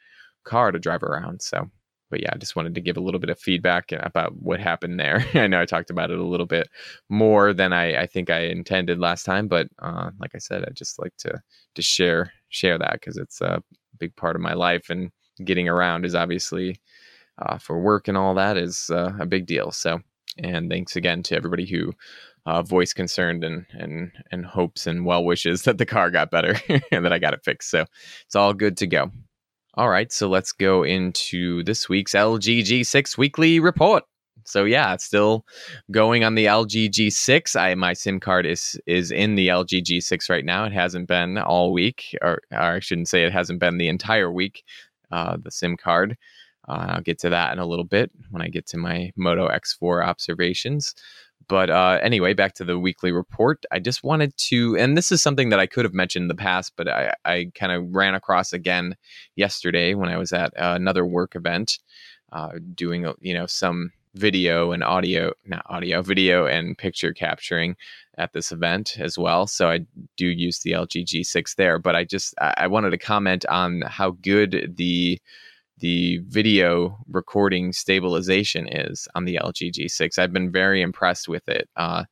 car 0.45 0.71
to 0.71 0.79
drive 0.79 1.03
around. 1.03 1.41
So, 1.41 1.71
but 2.11 2.21
yeah, 2.21 2.31
I 2.33 2.37
just 2.37 2.57
wanted 2.57 2.75
to 2.75 2.83
give 2.83 2.99
a 2.99 3.01
little 3.01 3.21
bit 3.21 3.31
of 3.31 3.39
feedback 3.39 3.91
about 3.93 4.37
what 4.37 4.61
happened 4.61 5.01
there. 5.01 5.25
I 5.35 5.47
know 5.47 5.61
I 5.61 5.65
talked 5.65 5.91
about 5.91 6.11
it 6.11 6.19
a 6.19 6.25
little 6.25 6.47
bit 6.47 6.69
more 7.09 7.55
than 7.55 7.73
I, 7.73 8.03
I 8.03 8.07
think 8.07 8.29
I 8.29 8.41
intended 8.41 8.99
last 8.99 9.25
time, 9.25 9.49
but 9.49 9.69
uh, 9.81 10.11
like 10.21 10.35
I 10.35 10.39
said, 10.39 10.65
I 10.65 10.73
just 10.73 10.99
like 10.99 11.17
to 11.19 11.41
to 11.75 11.83
share 11.83 12.33
share 12.51 12.79
that 12.79 12.93
because 12.93 13.17
it's 13.17 13.41
a 13.41 13.63
big 13.99 14.15
part 14.17 14.37
of 14.37 14.43
my 14.43 14.55
life 14.55 14.91
and 14.91 15.11
getting 15.43 15.69
around 15.69 16.05
is 16.05 16.15
obviously 16.15 16.81
uh, 17.39 17.59
for 17.59 17.81
work 17.81 18.09
and 18.09 18.17
all 18.17 18.35
that 18.35 18.57
is 18.57 18.91
uh, 18.91 19.13
a 19.19 19.27
big 19.27 19.47
deal. 19.47 19.71
So, 19.71 20.01
and 20.39 20.71
thanks 20.71 20.97
again 20.97 21.23
to 21.25 21.37
everybody 21.37 21.67
who 21.67 21.93
uh, 22.47 22.63
voiced 22.63 22.97
concerned 22.97 23.43
and 23.45 23.67
and 23.73 24.13
and 24.31 24.45
hopes 24.45 24.87
and 24.87 25.07
well 25.07 25.25
wishes 25.25 25.63
that 25.65 25.79
the 25.79 25.87
car 25.87 26.11
got 26.11 26.31
better 26.31 26.57
and 26.91 27.05
that 27.05 27.13
I 27.13 27.19
got 27.19 27.35
it 27.35 27.45
fixed. 27.45 27.71
So 27.71 27.85
it's 28.27 28.37
all 28.37 28.55
good 28.55 28.77
to 28.79 28.87
go. 28.87 29.11
All 29.77 29.89
right, 29.89 30.13
so 30.13 30.29
let's 30.29 30.53
go 30.53 30.85
into 30.85 31.65
this 31.65 31.89
week's 31.89 32.13
LG 32.13 32.61
G6 32.61 33.19
weekly 33.19 33.59
report. 33.59 34.05
So 34.47 34.65
yeah, 34.65 34.93
it's 34.95 35.05
still 35.05 35.47
going 35.91 36.23
on 36.23 36.35
the 36.35 36.45
LG 36.45 36.91
G6. 36.91 37.59
I 37.59 37.75
my 37.75 37.93
SIM 37.93 38.21
card 38.21 38.47
is 38.47 38.79
is 38.87 39.11
in 39.11 39.35
the 39.35 39.49
LG 39.49 39.83
G6 39.83 40.31
right 40.31 40.45
now. 40.45 40.65
It 40.65 40.73
hasn't 40.73 41.09
been 41.09 41.39
all 41.39 41.73
week, 41.73 42.17
or, 42.23 42.41
or 42.53 42.59
I 42.59 42.81
shouldn't 42.81 43.09
say 43.09 43.25
it 43.25 43.33
hasn't 43.33 43.59
been 43.59 43.79
the 43.79 43.89
entire 43.89 44.31
week 44.31 44.63
uh, 45.15 45.37
the 45.41 45.51
SIM 45.51 45.77
card. 45.77 46.17
Uh, 46.69 46.87
I'll 46.89 47.01
get 47.03 47.19
to 47.21 47.31
that 47.31 47.53
in 47.53 47.59
a 47.59 47.67
little 47.67 47.85
bit 47.85 48.11
when 48.31 48.43
I 48.43 48.49
get 48.49 48.67
to 48.69 48.79
my 48.79 49.13
Moto 49.17 49.49
X4 49.49 50.05
observations. 50.05 50.95
But 51.47 51.71
uh, 51.71 52.01
anyway, 52.03 52.33
back 52.33 52.55
to 52.55 52.65
the 52.65 52.79
weekly 52.79 53.13
report. 53.13 53.65
I 53.71 53.79
just 53.79 54.03
wanted 54.03 54.35
to, 54.49 54.77
and 54.77 54.97
this 54.97 55.13
is 55.13 55.23
something 55.23 55.51
that 55.51 55.61
I 55.61 55.67
could 55.67 55.85
have 55.85 55.95
mentioned 55.95 56.25
in 56.25 56.29
the 56.29 56.35
past, 56.35 56.73
but 56.77 56.89
I, 56.89 57.13
I 57.25 57.51
kind 57.55 57.71
of 57.71 57.95
ran 57.95 58.15
across 58.15 58.53
again 58.53 58.97
yesterday 59.37 59.95
when 59.95 60.09
I 60.09 60.17
was 60.17 60.33
at 60.33 60.53
uh, 60.57 60.73
another 60.75 61.05
work 61.05 61.37
event 61.37 61.79
uh, 62.33 62.53
doing, 62.75 63.13
you 63.21 63.35
know, 63.35 63.47
some 63.47 63.93
video 64.15 64.73
and 64.73 64.83
audio, 64.83 65.33
not 65.45 65.65
audio, 65.69 66.03
video 66.03 66.47
and 66.47 66.79
picture 66.79 67.13
capturing 67.13 67.77
at 68.17 68.33
this 68.33 68.53
event 68.53 68.97
as 68.99 69.19
well. 69.19 69.47
So 69.47 69.71
I 69.71 69.81
do 70.17 70.27
use 70.27 70.61
the 70.61 70.73
LG 70.73 71.05
G6 71.07 71.57
there, 71.57 71.79
but 71.79 71.97
I 71.97 72.05
just 72.05 72.35
I 72.39 72.67
wanted 72.67 72.91
to 72.91 72.99
comment 72.99 73.45
on 73.47 73.83
how 73.83 74.13
good 74.23 74.75
the 74.77 75.21
the 75.79 76.19
video 76.29 76.97
recording 77.09 77.73
stabilization 77.73 78.69
is 78.69 79.09
on 79.17 79.25
the 79.25 79.41
LG 79.43 79.73
G6. 79.73 80.19
I've 80.19 80.33
been 80.33 80.53
very 80.53 80.81
impressed 80.81 81.29
with 81.29 81.49
it. 81.49 81.69
Uh, 81.77 82.05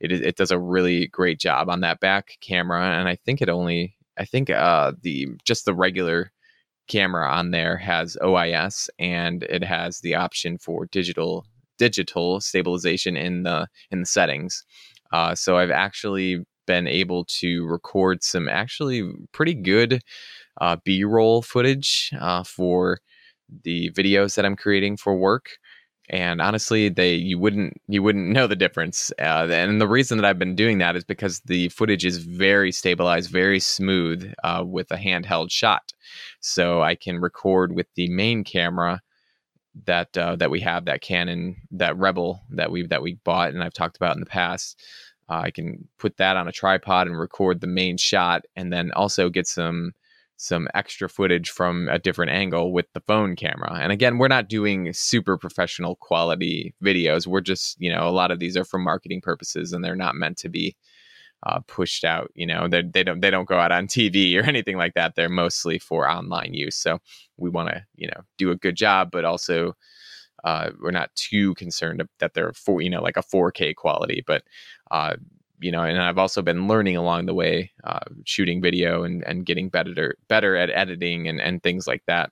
it 0.00 0.12
it 0.12 0.36
does 0.36 0.50
a 0.50 0.58
really 0.58 1.06
great 1.08 1.38
job 1.38 1.68
on 1.68 1.80
that 1.80 2.00
back 2.00 2.38
camera, 2.40 2.98
and 2.98 3.08
I 3.08 3.16
think 3.16 3.42
it 3.42 3.48
only 3.48 3.96
I 4.18 4.24
think 4.24 4.50
uh, 4.50 4.92
the 5.02 5.28
just 5.44 5.64
the 5.64 5.74
regular 5.74 6.32
camera 6.90 7.30
on 7.30 7.52
there 7.52 7.76
has 7.76 8.16
OIS 8.20 8.90
and 8.98 9.44
it 9.44 9.64
has 9.64 10.00
the 10.00 10.14
option 10.14 10.58
for 10.58 10.86
digital 10.86 11.46
digital 11.78 12.40
stabilization 12.40 13.16
in 13.16 13.44
the 13.44 13.66
in 13.90 14.00
the 14.00 14.06
settings. 14.06 14.64
Uh, 15.12 15.34
so 15.34 15.56
I've 15.56 15.70
actually 15.70 16.44
been 16.66 16.86
able 16.86 17.24
to 17.40 17.66
record 17.66 18.22
some 18.22 18.48
actually 18.48 19.10
pretty 19.32 19.54
good 19.54 20.02
uh, 20.60 20.76
B-roll 20.84 21.42
footage 21.42 22.10
uh, 22.20 22.44
for 22.44 23.00
the 23.64 23.90
videos 23.92 24.34
that 24.34 24.44
I'm 24.44 24.56
creating 24.56 24.96
for 24.96 25.16
work. 25.16 25.58
And 26.10 26.42
honestly, 26.42 26.88
they 26.88 27.14
you 27.14 27.38
wouldn't 27.38 27.80
you 27.86 28.02
wouldn't 28.02 28.30
know 28.30 28.48
the 28.48 28.56
difference. 28.56 29.12
Uh, 29.18 29.46
and 29.50 29.80
the 29.80 29.86
reason 29.88 30.18
that 30.18 30.24
I've 30.24 30.40
been 30.40 30.56
doing 30.56 30.78
that 30.78 30.96
is 30.96 31.04
because 31.04 31.40
the 31.40 31.68
footage 31.68 32.04
is 32.04 32.18
very 32.18 32.72
stabilized, 32.72 33.30
very 33.30 33.60
smooth 33.60 34.32
uh, 34.42 34.64
with 34.66 34.90
a 34.90 34.96
handheld 34.96 35.52
shot. 35.52 35.92
So 36.40 36.82
I 36.82 36.96
can 36.96 37.20
record 37.20 37.72
with 37.74 37.86
the 37.94 38.10
main 38.10 38.42
camera 38.42 39.00
that 39.86 40.18
uh, 40.18 40.34
that 40.36 40.50
we 40.50 40.58
have 40.60 40.86
that 40.86 41.00
Canon 41.00 41.56
that 41.70 41.96
Rebel 41.96 42.42
that 42.50 42.72
we 42.72 42.86
that 42.88 43.02
we 43.02 43.14
bought 43.24 43.50
and 43.50 43.62
I've 43.62 43.72
talked 43.72 43.96
about 43.96 44.16
in 44.16 44.20
the 44.20 44.26
past. 44.26 44.82
Uh, 45.28 45.42
I 45.44 45.52
can 45.52 45.86
put 45.98 46.16
that 46.16 46.36
on 46.36 46.48
a 46.48 46.52
tripod 46.52 47.06
and 47.06 47.16
record 47.16 47.60
the 47.60 47.68
main 47.68 47.96
shot, 47.96 48.42
and 48.56 48.72
then 48.72 48.90
also 48.92 49.28
get 49.28 49.46
some 49.46 49.92
some 50.40 50.68
extra 50.72 51.06
footage 51.06 51.50
from 51.50 51.86
a 51.90 51.98
different 51.98 52.32
angle 52.32 52.72
with 52.72 52.86
the 52.94 53.00
phone 53.00 53.36
camera. 53.36 53.78
And 53.78 53.92
again, 53.92 54.16
we're 54.16 54.26
not 54.26 54.48
doing 54.48 54.90
super 54.94 55.36
professional 55.36 55.96
quality 55.96 56.74
videos. 56.82 57.26
We're 57.26 57.42
just 57.42 57.78
you 57.78 57.92
know 57.92 58.08
a 58.08 58.10
lot 58.10 58.30
of 58.30 58.38
these 58.38 58.56
are 58.56 58.64
for 58.64 58.78
marketing 58.78 59.20
purposes, 59.20 59.74
and 59.74 59.84
they're 59.84 59.94
not 59.94 60.14
meant 60.14 60.38
to 60.38 60.48
be 60.48 60.76
uh, 61.46 61.60
pushed 61.66 62.04
out. 62.04 62.30
You 62.34 62.46
know, 62.46 62.68
they 62.68 63.02
don't 63.02 63.20
they 63.20 63.30
don't 63.30 63.48
go 63.48 63.58
out 63.58 63.70
on 63.70 63.86
TV 63.86 64.34
or 64.40 64.42
anything 64.42 64.78
like 64.78 64.94
that. 64.94 65.14
They're 65.14 65.28
mostly 65.28 65.78
for 65.78 66.08
online 66.10 66.54
use. 66.54 66.76
So 66.76 67.00
we 67.36 67.50
want 67.50 67.68
to 67.68 67.84
you 67.96 68.06
know 68.06 68.22
do 68.38 68.50
a 68.50 68.56
good 68.56 68.76
job, 68.76 69.10
but 69.12 69.26
also 69.26 69.74
uh, 70.44 70.70
we're 70.80 70.90
not 70.90 71.14
too 71.16 71.54
concerned 71.56 72.02
that 72.18 72.32
they're 72.32 72.54
for 72.54 72.80
you 72.80 72.88
know 72.88 73.02
like 73.02 73.18
a 73.18 73.22
4K 73.22 73.74
quality. 73.74 74.24
But 74.26 74.44
uh, 74.90 75.16
you 75.60 75.70
know, 75.70 75.82
and 75.82 76.00
I've 76.00 76.18
also 76.18 76.42
been 76.42 76.66
learning 76.68 76.96
along 76.96 77.26
the 77.26 77.34
way, 77.34 77.72
uh, 77.84 78.00
shooting 78.24 78.62
video 78.62 79.04
and 79.04 79.22
and 79.24 79.46
getting 79.46 79.68
better 79.68 80.16
better 80.28 80.56
at 80.56 80.70
editing 80.70 81.28
and 81.28 81.40
and 81.40 81.62
things 81.62 81.86
like 81.86 82.02
that. 82.06 82.30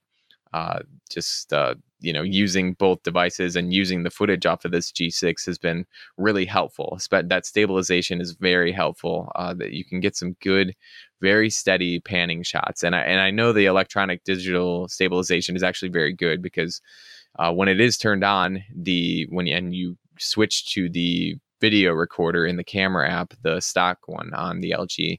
Uh, 0.55 0.81
just 1.11 1.53
uh, 1.53 1.75
you 2.01 2.13
know 2.13 2.23
using 2.23 2.73
both 2.75 3.03
devices 3.03 3.55
and 3.57 3.73
using 3.73 4.03
the 4.03 4.11
footage 4.11 4.47
off 4.47 4.65
of 4.65 4.73
this 4.73 4.91
G6 4.93 5.45
has 5.47 5.59
been 5.59 5.85
really 6.17 6.47
helpful. 6.47 6.99
That 7.11 7.47
stabilization 7.47 8.21
is 8.21 8.33
very 8.33 8.73
helpful. 8.73 9.31
Uh, 9.35 9.55
that 9.55 9.73
you 9.73 9.85
can 9.85 10.01
get 10.01 10.17
some 10.17 10.35
good, 10.41 10.75
very 11.21 11.51
steady 11.51 12.01
panning 12.01 12.43
shots, 12.43 12.83
and 12.83 12.97
I 12.97 13.01
and 13.01 13.21
I 13.21 13.31
know 13.31 13.53
the 13.53 13.67
electronic 13.67 14.25
digital 14.25 14.89
stabilization 14.89 15.55
is 15.57 15.63
actually 15.63 15.91
very 15.91 16.15
good 16.15 16.43
because 16.43 16.81
uh, 17.39 17.53
when 17.53 17.69
it 17.69 17.81
is 17.81 17.99
turned 17.99 18.25
on, 18.25 18.65
the 18.75 19.27
when 19.31 19.47
and 19.49 19.75
you 19.75 19.97
switch 20.19 20.73
to 20.73 20.89
the 20.89 21.37
video 21.61 21.93
recorder 21.93 22.47
in 22.47 22.57
the 22.57 22.65
camera 22.65 23.11
app, 23.11 23.35
the 23.43 23.61
stock 23.61 23.99
one 24.07 24.33
on 24.35 24.61
the 24.61 24.73
LG, 24.73 25.19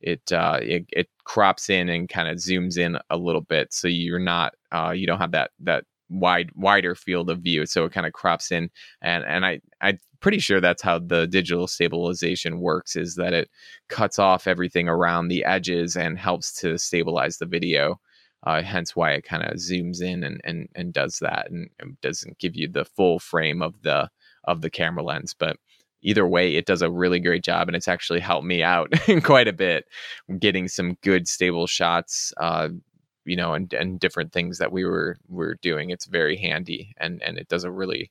it 0.00 0.32
uh, 0.32 0.58
it, 0.62 0.86
it 0.90 1.08
crops 1.24 1.70
in 1.70 1.88
and 1.88 2.08
kind 2.08 2.28
of 2.28 2.36
zooms 2.36 2.78
in 2.78 2.98
a 3.10 3.16
little 3.16 3.40
bit, 3.40 3.72
so 3.72 3.88
you're 3.88 4.18
not 4.18 4.54
uh, 4.72 4.90
you 4.90 5.06
don't 5.06 5.18
have 5.18 5.32
that 5.32 5.50
that 5.60 5.84
wide 6.10 6.50
wider 6.54 6.94
field 6.94 7.28
of 7.28 7.40
view 7.40 7.66
so 7.66 7.84
it 7.84 7.92
kind 7.92 8.06
of 8.06 8.12
crops 8.14 8.50
in. 8.50 8.70
And 9.02 9.24
and 9.24 9.44
i 9.44 9.60
i'm 9.82 9.98
pretty 10.20 10.38
sure 10.38 10.60
that's 10.60 10.82
how 10.82 10.98
the 10.98 11.26
digital 11.26 11.66
stabilization 11.66 12.60
works 12.60 12.96
is 12.96 13.14
that 13.16 13.34
it 13.34 13.50
cuts 13.88 14.18
off 14.18 14.46
everything 14.46 14.88
around 14.88 15.28
the 15.28 15.44
edges 15.44 15.96
and 15.96 16.18
helps 16.18 16.52
to 16.60 16.78
stabilize 16.78 17.38
the 17.38 17.46
video 17.46 18.00
uh, 18.44 18.62
hence 18.62 18.94
why 18.96 19.12
it 19.12 19.24
kind 19.24 19.42
of 19.42 19.54
zooms 19.56 20.00
in 20.00 20.22
and, 20.24 20.40
and 20.44 20.68
and 20.74 20.92
does 20.92 21.18
that 21.18 21.50
and, 21.50 21.68
and 21.80 22.00
doesn't 22.00 22.38
give 22.38 22.56
you 22.56 22.68
the 22.68 22.84
full 22.84 23.18
frame 23.18 23.62
of 23.62 23.74
the 23.82 24.08
of 24.44 24.62
the 24.62 24.70
camera 24.70 25.02
lens. 25.04 25.34
But 25.38 25.56
either 26.02 26.26
way 26.26 26.54
it 26.54 26.66
does 26.66 26.82
a 26.82 26.90
really 26.90 27.20
great 27.20 27.42
job 27.42 27.68
and 27.68 27.76
it's 27.76 27.88
actually 27.88 28.20
helped 28.20 28.46
me 28.46 28.62
out 28.62 28.92
quite 29.22 29.48
a 29.48 29.52
bit 29.52 29.84
getting 30.38 30.68
some 30.68 30.96
good 31.02 31.26
stable 31.26 31.66
shots 31.66 32.32
uh, 32.38 32.68
you 33.28 33.36
know, 33.36 33.52
and, 33.52 33.72
and 33.74 34.00
different 34.00 34.32
things 34.32 34.58
that 34.58 34.72
we 34.72 34.84
were 34.84 35.18
were 35.28 35.56
doing. 35.56 35.90
It's 35.90 36.06
very 36.06 36.36
handy 36.36 36.94
and 36.98 37.22
and 37.22 37.38
it 37.38 37.48
does 37.48 37.62
a 37.64 37.70
really 37.70 38.10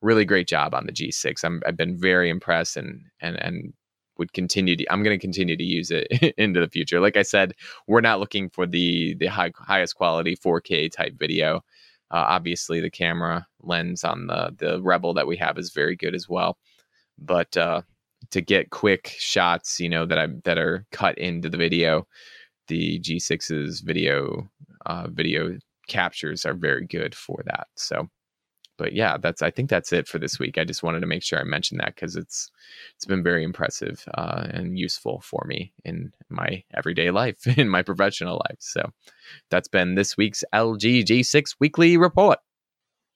really 0.00 0.24
great 0.24 0.48
job 0.48 0.74
on 0.74 0.86
the 0.86 0.92
G6. 0.92 1.44
I'm 1.44 1.62
I've 1.66 1.76
been 1.76 1.98
very 1.98 2.30
impressed 2.30 2.76
and 2.76 3.02
and 3.20 3.36
and 3.36 3.74
would 4.16 4.32
continue 4.32 4.76
to 4.76 4.86
I'm 4.90 5.02
going 5.02 5.16
to 5.16 5.20
continue 5.20 5.56
to 5.56 5.64
use 5.64 5.90
it 5.90 6.06
into 6.38 6.60
the 6.60 6.68
future. 6.68 6.98
Like 7.00 7.16
I 7.16 7.22
said, 7.22 7.52
we're 7.86 8.00
not 8.00 8.20
looking 8.20 8.48
for 8.48 8.66
the 8.66 9.14
the 9.14 9.26
high, 9.26 9.52
highest 9.56 9.96
quality 9.96 10.34
4K 10.34 10.90
type 10.90 11.14
video. 11.18 11.56
Uh, 12.10 12.24
obviously, 12.28 12.80
the 12.80 12.90
camera 12.90 13.46
lens 13.62 14.02
on 14.02 14.28
the 14.28 14.50
the 14.56 14.82
Rebel 14.82 15.14
that 15.14 15.26
we 15.26 15.36
have 15.36 15.58
is 15.58 15.72
very 15.72 15.94
good 15.96 16.14
as 16.14 16.28
well. 16.28 16.56
But 17.18 17.56
uh, 17.56 17.82
to 18.30 18.40
get 18.40 18.70
quick 18.70 19.14
shots, 19.18 19.80
you 19.80 19.88
know 19.88 20.06
that 20.06 20.18
I 20.18 20.28
that 20.44 20.58
are 20.58 20.86
cut 20.92 21.18
into 21.18 21.48
the 21.48 21.56
video, 21.56 22.06
the 22.68 23.00
G6's 23.00 23.80
video 23.80 24.48
uh, 24.86 25.08
video 25.10 25.58
captures 25.88 26.44
are 26.44 26.54
very 26.54 26.86
good 26.86 27.14
for 27.14 27.42
that. 27.46 27.68
So, 27.76 28.08
but 28.76 28.92
yeah, 28.92 29.16
that's 29.18 29.42
I 29.42 29.50
think 29.50 29.70
that's 29.70 29.92
it 29.92 30.08
for 30.08 30.18
this 30.18 30.38
week. 30.38 30.58
I 30.58 30.64
just 30.64 30.82
wanted 30.82 31.00
to 31.00 31.06
make 31.06 31.22
sure 31.22 31.38
I 31.38 31.44
mentioned 31.44 31.80
that 31.80 31.94
because 31.94 32.16
it's 32.16 32.50
it's 32.96 33.04
been 33.04 33.22
very 33.22 33.44
impressive 33.44 34.04
uh, 34.14 34.46
and 34.50 34.78
useful 34.78 35.20
for 35.20 35.44
me 35.46 35.72
in 35.84 36.12
my 36.28 36.62
everyday 36.74 37.10
life, 37.10 37.46
in 37.58 37.68
my 37.68 37.82
professional 37.82 38.42
life. 38.48 38.58
So 38.58 38.90
that's 39.50 39.68
been 39.68 39.94
this 39.94 40.16
week's 40.16 40.44
LG 40.52 41.04
G6 41.04 41.56
weekly 41.60 41.96
report. 41.96 42.38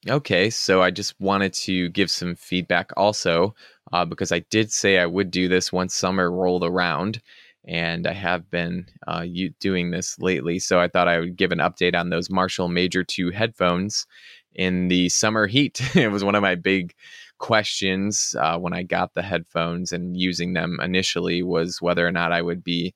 Okay, 0.09 0.49
so 0.49 0.81
I 0.81 0.93
just 0.93 1.19
wanted 1.19 1.53
to 1.55 1.89
give 1.89 2.09
some 2.09 2.37
feedback 2.37 2.93
also 2.97 3.57
uh, 3.93 4.05
because 4.05 4.33
I 4.33 4.41
did 4.51 4.73
say 4.73 4.99
I 4.99 5.07
would 5.07 5.31
do 5.31 5.49
this 5.49 5.73
once 5.73 5.95
summer 5.95 6.31
rolled 6.31 6.65
around 6.65 7.21
and 7.65 8.07
I 8.07 8.13
have 8.13 8.51
been 8.51 8.87
uh, 9.07 9.27
doing 9.61 9.91
this 9.91 10.19
lately. 10.19 10.59
So 10.59 10.81
I 10.81 10.89
thought 10.89 11.09
I 11.09 11.19
would 11.19 11.37
give 11.37 11.53
an 11.53 11.59
update 11.59 11.95
on 11.95 12.09
those 12.11 12.31
Marshall 12.31 12.69
Major 12.69 13.05
2 13.05 13.31
headphones 13.31 14.07
in 14.55 14.89
the 14.89 15.09
summer 15.09 15.47
heat. 15.47 15.81
it 15.97 16.11
was 16.11 16.25
one 16.25 16.35
of 16.35 16.43
my 16.43 16.55
big 16.55 16.95
questions 17.39 18.35
uh, 18.41 18.59
when 18.59 18.73
I 18.73 18.83
got 18.83 19.15
the 19.15 19.23
headphones 19.23 19.93
and 19.93 20.17
using 20.17 20.55
them 20.55 20.79
initially 20.83 21.43
was 21.43 21.81
whether 21.81 22.07
or 22.07 22.13
not 22.13 22.33
I 22.33 22.43
would 22.43 22.65
be 22.65 22.95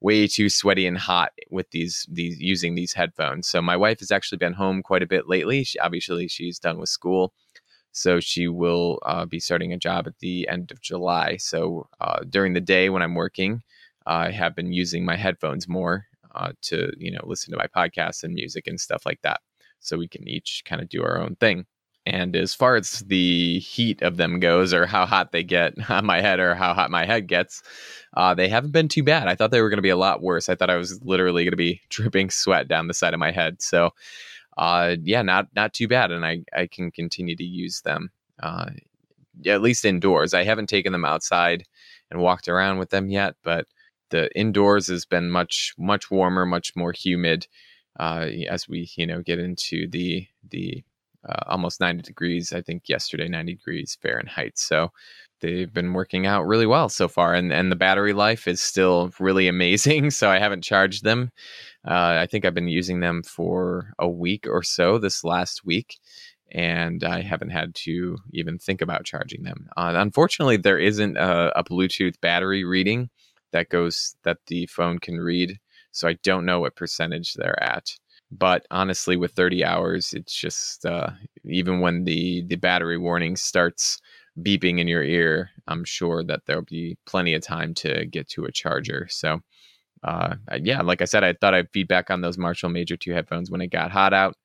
way 0.00 0.26
too 0.26 0.48
sweaty 0.48 0.86
and 0.86 0.96
hot 0.96 1.32
with 1.50 1.70
these 1.72 2.06
these 2.10 2.40
using 2.40 2.74
these 2.74 2.92
headphones. 2.92 3.46
So 3.48 3.60
my 3.60 3.76
wife 3.76 4.00
has 4.00 4.10
actually 4.10 4.38
been 4.38 4.54
home 4.54 4.82
quite 4.82 5.02
a 5.02 5.06
bit 5.06 5.28
lately. 5.28 5.64
She, 5.64 5.78
obviously, 5.78 6.28
she's 6.28 6.58
done 6.58 6.78
with 6.78 6.88
school. 6.88 7.32
So 7.92 8.20
she 8.20 8.48
will 8.48 9.00
uh, 9.04 9.26
be 9.26 9.40
starting 9.40 9.72
a 9.72 9.78
job 9.78 10.06
at 10.06 10.18
the 10.20 10.48
end 10.48 10.70
of 10.70 10.80
July. 10.80 11.36
So 11.38 11.88
uh, 12.00 12.20
during 12.28 12.52
the 12.52 12.60
day 12.60 12.88
when 12.88 13.02
I'm 13.02 13.14
working, 13.14 13.62
I 14.06 14.30
have 14.30 14.54
been 14.54 14.72
using 14.72 15.04
my 15.04 15.16
headphones 15.16 15.68
more 15.68 16.06
uh, 16.34 16.52
to 16.62 16.92
you 16.96 17.10
know 17.10 17.20
listen 17.24 17.52
to 17.52 17.58
my 17.58 17.66
podcasts 17.66 18.22
and 18.22 18.34
music 18.34 18.66
and 18.66 18.80
stuff 18.80 19.04
like 19.04 19.20
that. 19.22 19.40
So 19.80 19.96
we 19.96 20.08
can 20.08 20.28
each 20.28 20.62
kind 20.64 20.80
of 20.80 20.88
do 20.88 21.02
our 21.02 21.18
own 21.18 21.36
thing. 21.36 21.66
And 22.06 22.34
as 22.34 22.54
far 22.54 22.76
as 22.76 23.00
the 23.00 23.58
heat 23.58 24.00
of 24.02 24.16
them 24.16 24.40
goes, 24.40 24.72
or 24.72 24.86
how 24.86 25.04
hot 25.04 25.32
they 25.32 25.42
get 25.44 25.74
on 25.90 26.06
my 26.06 26.20
head, 26.20 26.40
or 26.40 26.54
how 26.54 26.72
hot 26.74 26.90
my 26.90 27.04
head 27.04 27.26
gets, 27.26 27.62
uh, 28.16 28.34
they 28.34 28.48
haven't 28.48 28.72
been 28.72 28.88
too 28.88 29.02
bad. 29.02 29.28
I 29.28 29.34
thought 29.34 29.50
they 29.50 29.60
were 29.60 29.68
going 29.68 29.78
to 29.78 29.82
be 29.82 29.90
a 29.90 29.96
lot 29.96 30.22
worse. 30.22 30.48
I 30.48 30.54
thought 30.54 30.70
I 30.70 30.76
was 30.76 31.02
literally 31.04 31.44
going 31.44 31.52
to 31.52 31.56
be 31.56 31.80
dripping 31.90 32.30
sweat 32.30 32.68
down 32.68 32.88
the 32.88 32.94
side 32.94 33.14
of 33.14 33.20
my 33.20 33.30
head. 33.30 33.60
So, 33.62 33.90
uh, 34.60 34.96
yeah, 35.02 35.22
not 35.22 35.48
not 35.56 35.72
too 35.72 35.88
bad, 35.88 36.12
and 36.12 36.24
I 36.24 36.44
I 36.54 36.66
can 36.66 36.90
continue 36.90 37.34
to 37.34 37.44
use 37.44 37.80
them. 37.80 38.10
Uh, 38.42 38.70
at 39.46 39.62
least 39.62 39.86
indoors. 39.86 40.34
I 40.34 40.44
haven't 40.44 40.68
taken 40.68 40.92
them 40.92 41.04
outside 41.04 41.64
and 42.10 42.20
walked 42.20 42.46
around 42.46 42.78
with 42.78 42.90
them 42.90 43.08
yet, 43.08 43.36
but 43.42 43.66
the 44.10 44.30
indoors 44.38 44.88
has 44.88 45.06
been 45.06 45.30
much 45.30 45.72
much 45.78 46.10
warmer, 46.10 46.44
much 46.44 46.76
more 46.76 46.92
humid 46.92 47.46
uh, 47.98 48.26
as 48.48 48.68
we 48.68 48.90
you 48.96 49.06
know 49.06 49.22
get 49.22 49.38
into 49.38 49.88
the 49.88 50.26
the 50.50 50.84
uh, 51.26 51.44
almost 51.46 51.80
90 51.80 52.02
degrees. 52.02 52.52
I 52.52 52.60
think 52.60 52.88
yesterday 52.88 53.28
90 53.28 53.54
degrees 53.54 53.96
Fahrenheit. 54.02 54.58
So 54.58 54.90
they've 55.40 55.72
been 55.72 55.92
working 55.92 56.26
out 56.26 56.46
really 56.46 56.66
well 56.66 56.88
so 56.88 57.08
far, 57.08 57.34
and 57.34 57.52
and 57.52 57.70
the 57.70 57.76
battery 57.76 58.12
life 58.12 58.46
is 58.48 58.60
still 58.60 59.12
really 59.18 59.48
amazing. 59.48 60.10
So 60.20 60.28
I 60.28 60.38
haven't 60.38 60.62
charged 60.62 61.04
them. 61.04 61.30
Uh, 61.86 62.18
I 62.20 62.26
think 62.26 62.44
I've 62.44 62.54
been 62.54 62.68
using 62.68 63.00
them 63.00 63.22
for 63.22 63.94
a 63.98 64.08
week 64.08 64.46
or 64.46 64.62
so 64.62 64.98
this 64.98 65.24
last 65.24 65.64
week 65.64 65.98
and 66.52 67.04
I 67.04 67.22
haven't 67.22 67.50
had 67.50 67.74
to 67.76 68.18
even 68.32 68.58
think 68.58 68.82
about 68.82 69.04
charging 69.04 69.44
them. 69.44 69.68
Uh, 69.76 69.94
unfortunately, 69.96 70.56
there 70.56 70.78
isn't 70.78 71.16
a, 71.16 71.52
a, 71.58 71.64
Bluetooth 71.64 72.20
battery 72.20 72.64
reading 72.64 73.08
that 73.52 73.68
goes 73.68 74.16
that 74.24 74.38
the 74.46 74.66
phone 74.66 74.98
can 74.98 75.18
read. 75.18 75.58
So 75.92 76.08
I 76.08 76.14
don't 76.22 76.44
know 76.44 76.60
what 76.60 76.76
percentage 76.76 77.34
they're 77.34 77.62
at. 77.62 77.92
But 78.32 78.64
honestly, 78.70 79.16
with 79.16 79.32
30 79.32 79.64
hours, 79.64 80.12
it's 80.12 80.34
just 80.34 80.86
uh, 80.86 81.10
even 81.44 81.80
when 81.80 82.04
the 82.04 82.44
the 82.46 82.56
battery 82.56 82.96
warning 82.96 83.34
starts 83.36 84.00
beeping 84.38 84.78
in 84.78 84.88
your 84.88 85.02
ear, 85.02 85.50
I'm 85.66 85.84
sure 85.84 86.22
that 86.24 86.42
there'll 86.46 86.62
be 86.62 86.96
plenty 87.06 87.34
of 87.34 87.42
time 87.42 87.74
to 87.74 88.06
get 88.06 88.28
to 88.30 88.44
a 88.44 88.52
charger. 88.52 89.06
So 89.10 89.40
uh, 90.02 90.36
yeah, 90.60 90.80
like 90.82 91.02
I 91.02 91.04
said, 91.04 91.24
I 91.24 91.34
thought 91.34 91.54
I'd 91.54 91.70
feedback 91.72 92.10
on 92.10 92.20
those 92.20 92.38
Marshall 92.38 92.70
Major 92.70 92.96
2 92.96 93.12
headphones 93.12 93.50
when 93.50 93.60
it 93.60 93.68
got 93.68 93.90
hot 93.90 94.14
out. 94.14 94.36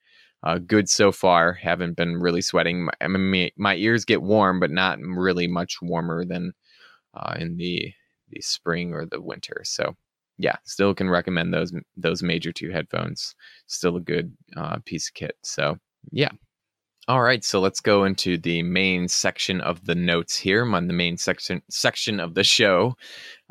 Uh, 0.44 0.60
good 0.60 0.90
so 0.90 1.12
far. 1.12 1.54
Haven't 1.54 1.96
been 1.96 2.18
really 2.18 2.42
sweating. 2.42 2.86
My, 2.86 2.92
I 3.02 3.08
mean, 3.08 3.50
my 3.58 3.76
ears 3.76 4.06
get 4.06 4.22
warm, 4.22 4.60
but 4.60 4.70
not 4.70 5.00
really 5.00 5.48
much 5.48 5.82
warmer 5.82 6.24
than 6.26 6.54
uh, 7.14 7.36
in 7.40 7.58
the 7.58 7.94
the 8.30 8.42
spring 8.42 8.94
or 8.94 9.06
the 9.06 9.22
winter. 9.22 9.62
So 9.64 9.96
yeah, 10.38 10.58
still 10.66 10.94
can 10.94 11.10
recommend 11.10 11.54
those 11.54 11.74
those 11.98 12.22
major 12.22 12.52
two 12.52 12.70
headphones. 12.70 13.34
Still 13.68 13.96
a 13.98 14.02
good 14.02 14.36
uh, 14.56 14.78
piece 14.86 15.10
of 15.10 15.14
kit. 15.16 15.36
So 15.44 15.78
yeah. 16.12 16.32
All 17.08 17.22
right, 17.22 17.44
so 17.44 17.60
let's 17.60 17.82
go 17.82 18.04
into 18.04 18.36
the 18.36 18.64
main 18.64 19.08
section 19.08 19.62
of 19.62 19.86
the 19.86 19.94
notes 19.94 20.36
here. 20.36 20.66
On 20.66 20.88
the 20.88 20.94
main 20.94 21.18
section 21.18 21.62
section 21.70 22.20
of 22.20 22.34
the 22.34 22.44
show, 22.44 22.98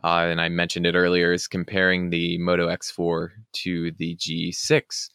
uh, 0.03 0.27
and 0.29 0.41
I 0.41 0.49
mentioned 0.49 0.87
it 0.87 0.97
earlier, 0.97 1.33
is 1.33 1.47
comparing 1.47 2.11
the 2.11 2.37
Moto 2.39 2.69
X4 2.69 3.29
to 3.53 3.93
the 3.93 4.17
G6, 4.17 5.09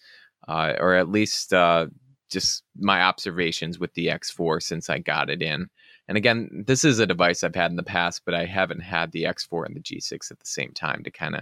uh, 0.47 0.73
or 0.79 0.95
at 0.95 1.09
least 1.09 1.53
uh, 1.53 1.87
just 2.31 2.63
my 2.77 3.01
observations 3.01 3.77
with 3.77 3.93
the 3.95 4.07
X4 4.07 4.63
since 4.63 4.89
I 4.89 4.99
got 4.99 5.29
it 5.29 5.41
in. 5.41 5.67
And 6.07 6.17
again, 6.17 6.63
this 6.65 6.85
is 6.85 6.99
a 6.99 7.05
device 7.05 7.43
I've 7.43 7.55
had 7.55 7.71
in 7.71 7.77
the 7.77 7.83
past, 7.83 8.21
but 8.23 8.35
I 8.35 8.45
haven't 8.45 8.81
had 8.81 9.11
the 9.11 9.23
X4 9.23 9.65
and 9.65 9.75
the 9.75 9.81
G6 9.81 10.31
at 10.31 10.39
the 10.39 10.45
same 10.45 10.71
time 10.71 11.03
to 11.03 11.11
kind 11.11 11.35
of 11.35 11.41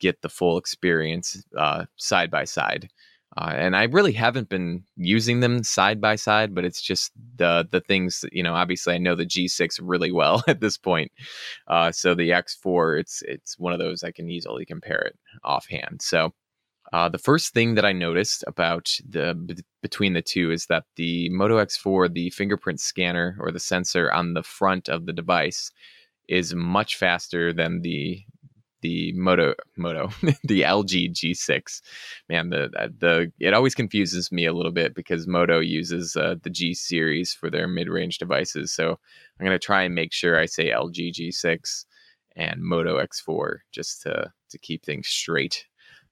get 0.00 0.22
the 0.22 0.28
full 0.28 0.58
experience 0.58 1.40
uh, 1.56 1.84
side 1.94 2.32
by 2.32 2.46
side. 2.46 2.88
Uh, 3.38 3.52
and 3.54 3.76
I 3.76 3.84
really 3.84 4.12
haven't 4.12 4.48
been 4.48 4.82
using 4.96 5.40
them 5.40 5.62
side 5.62 6.00
by 6.00 6.16
side, 6.16 6.54
but 6.54 6.64
it's 6.64 6.80
just 6.80 7.12
the 7.36 7.68
the 7.70 7.80
things 7.80 8.24
you 8.32 8.42
know. 8.42 8.54
Obviously, 8.54 8.94
I 8.94 8.98
know 8.98 9.14
the 9.14 9.26
G6 9.26 9.78
really 9.82 10.10
well 10.10 10.42
at 10.48 10.60
this 10.60 10.78
point, 10.78 11.12
uh, 11.68 11.92
so 11.92 12.14
the 12.14 12.30
X4 12.30 13.00
it's 13.00 13.22
it's 13.26 13.58
one 13.58 13.72
of 13.72 13.78
those 13.78 14.02
I 14.02 14.10
can 14.10 14.30
easily 14.30 14.64
compare 14.64 15.00
it 15.00 15.18
offhand. 15.44 16.00
So 16.00 16.32
uh, 16.92 17.08
the 17.08 17.18
first 17.18 17.52
thing 17.52 17.74
that 17.74 17.84
I 17.84 17.92
noticed 17.92 18.44
about 18.46 18.88
the 19.08 19.34
b- 19.34 19.56
between 19.82 20.12
the 20.12 20.22
two 20.22 20.50
is 20.50 20.66
that 20.66 20.84
the 20.96 21.28
Moto 21.30 21.58
X4, 21.58 22.12
the 22.12 22.30
fingerprint 22.30 22.80
scanner 22.80 23.36
or 23.40 23.50
the 23.50 23.60
sensor 23.60 24.10
on 24.12 24.34
the 24.34 24.42
front 24.42 24.88
of 24.88 25.06
the 25.06 25.12
device, 25.12 25.70
is 26.28 26.54
much 26.54 26.96
faster 26.96 27.52
than 27.52 27.82
the 27.82 28.24
the 28.86 29.12
Moto 29.12 29.54
Moto 29.76 30.08
the 30.44 30.62
LG 30.62 31.12
G6. 31.12 31.80
Man, 32.28 32.50
the 32.50 32.70
the 32.98 33.32
it 33.40 33.54
always 33.54 33.74
confuses 33.74 34.30
me 34.30 34.46
a 34.46 34.52
little 34.52 34.72
bit 34.72 34.94
because 34.94 35.26
Moto 35.26 35.58
uses 35.60 36.16
uh, 36.16 36.36
the 36.42 36.50
G 36.50 36.74
series 36.74 37.32
for 37.32 37.50
their 37.50 37.66
mid 37.66 37.88
range 37.88 38.18
devices. 38.18 38.72
So 38.72 38.90
I'm 38.90 39.46
gonna 39.46 39.58
try 39.58 39.82
and 39.82 39.94
make 39.94 40.12
sure 40.12 40.38
I 40.38 40.46
say 40.46 40.70
LG 40.70 41.12
G6 41.12 41.84
and 42.36 42.62
Moto 42.62 42.98
X4 42.98 43.58
just 43.72 44.02
to 44.02 44.32
to 44.50 44.58
keep 44.58 44.84
things 44.84 45.08
straight 45.08 45.66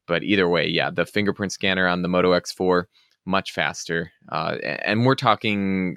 but 0.06 0.22
either 0.22 0.48
way, 0.48 0.68
yeah, 0.68 0.90
the 0.90 1.06
fingerprint 1.06 1.52
scanner 1.52 1.86
on 1.86 2.02
the 2.02 2.08
Moto 2.08 2.32
X4 2.32 2.84
much 3.26 3.52
faster. 3.52 4.12
Uh, 4.30 4.56
and 4.62 5.06
we're 5.06 5.14
talking. 5.14 5.96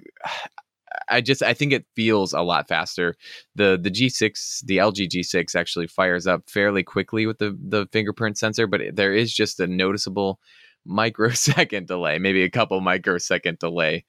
I 1.10 1.22
just 1.22 1.44
I 1.44 1.54
think 1.54 1.74
it 1.74 1.86
feels 1.96 2.34
a 2.34 2.42
lot 2.42 2.68
faster. 2.68 3.16
The 3.56 3.80
the 3.82 3.92
G6, 3.92 4.66
the 4.66 4.78
LG 4.78 5.10
G6 5.10 5.56
actually 5.56 5.88
fires 5.88 6.28
up 6.28 6.50
fairly 6.50 6.84
quickly 6.84 7.26
with 7.26 7.40
the 7.40 7.58
the 7.60 7.88
fingerprint 7.92 8.38
sensor, 8.38 8.68
but 8.68 8.82
there 8.94 9.14
is 9.14 9.34
just 9.34 9.60
a 9.60 9.68
noticeable 9.68 10.40
microsecond 10.86 11.88
delay, 11.88 12.20
maybe 12.20 12.44
a 12.44 12.50
couple 12.50 12.80
microsecond 12.82 13.60
delay 13.60 14.06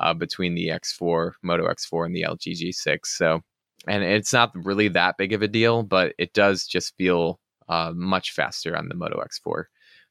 uh, 0.00 0.14
between 0.14 0.54
the 0.54 0.68
X4 0.68 1.32
Moto 1.42 1.68
X4 1.68 2.06
and 2.06 2.14
the 2.14 2.22
LG 2.22 2.52
G6. 2.52 2.98
So, 3.04 3.40
and 3.86 4.04
it's 4.04 4.32
not 4.32 4.52
really 4.54 4.88
that 4.88 5.16
big 5.18 5.32
of 5.32 5.42
a 5.42 5.48
deal, 5.48 5.82
but 5.82 6.14
it 6.18 6.34
does 6.34 6.66
just 6.66 6.94
feel 6.96 7.40
uh, 7.68 7.92
much 7.94 8.32
faster 8.32 8.76
on 8.76 8.88
the 8.88 8.94
Moto 8.94 9.22
X4 9.22 9.64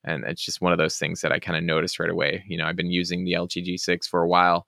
and 0.03 0.23
it's 0.25 0.43
just 0.43 0.61
one 0.61 0.71
of 0.71 0.77
those 0.77 0.97
things 0.97 1.21
that 1.21 1.31
I 1.31 1.39
kind 1.39 1.57
of 1.57 1.63
noticed 1.63 1.99
right 1.99 2.09
away. 2.09 2.43
You 2.47 2.57
know, 2.57 2.65
I've 2.65 2.75
been 2.75 2.91
using 2.91 3.23
the 3.23 3.33
LG 3.33 3.65
G6 3.67 4.07
for 4.07 4.21
a 4.21 4.27
while, 4.27 4.65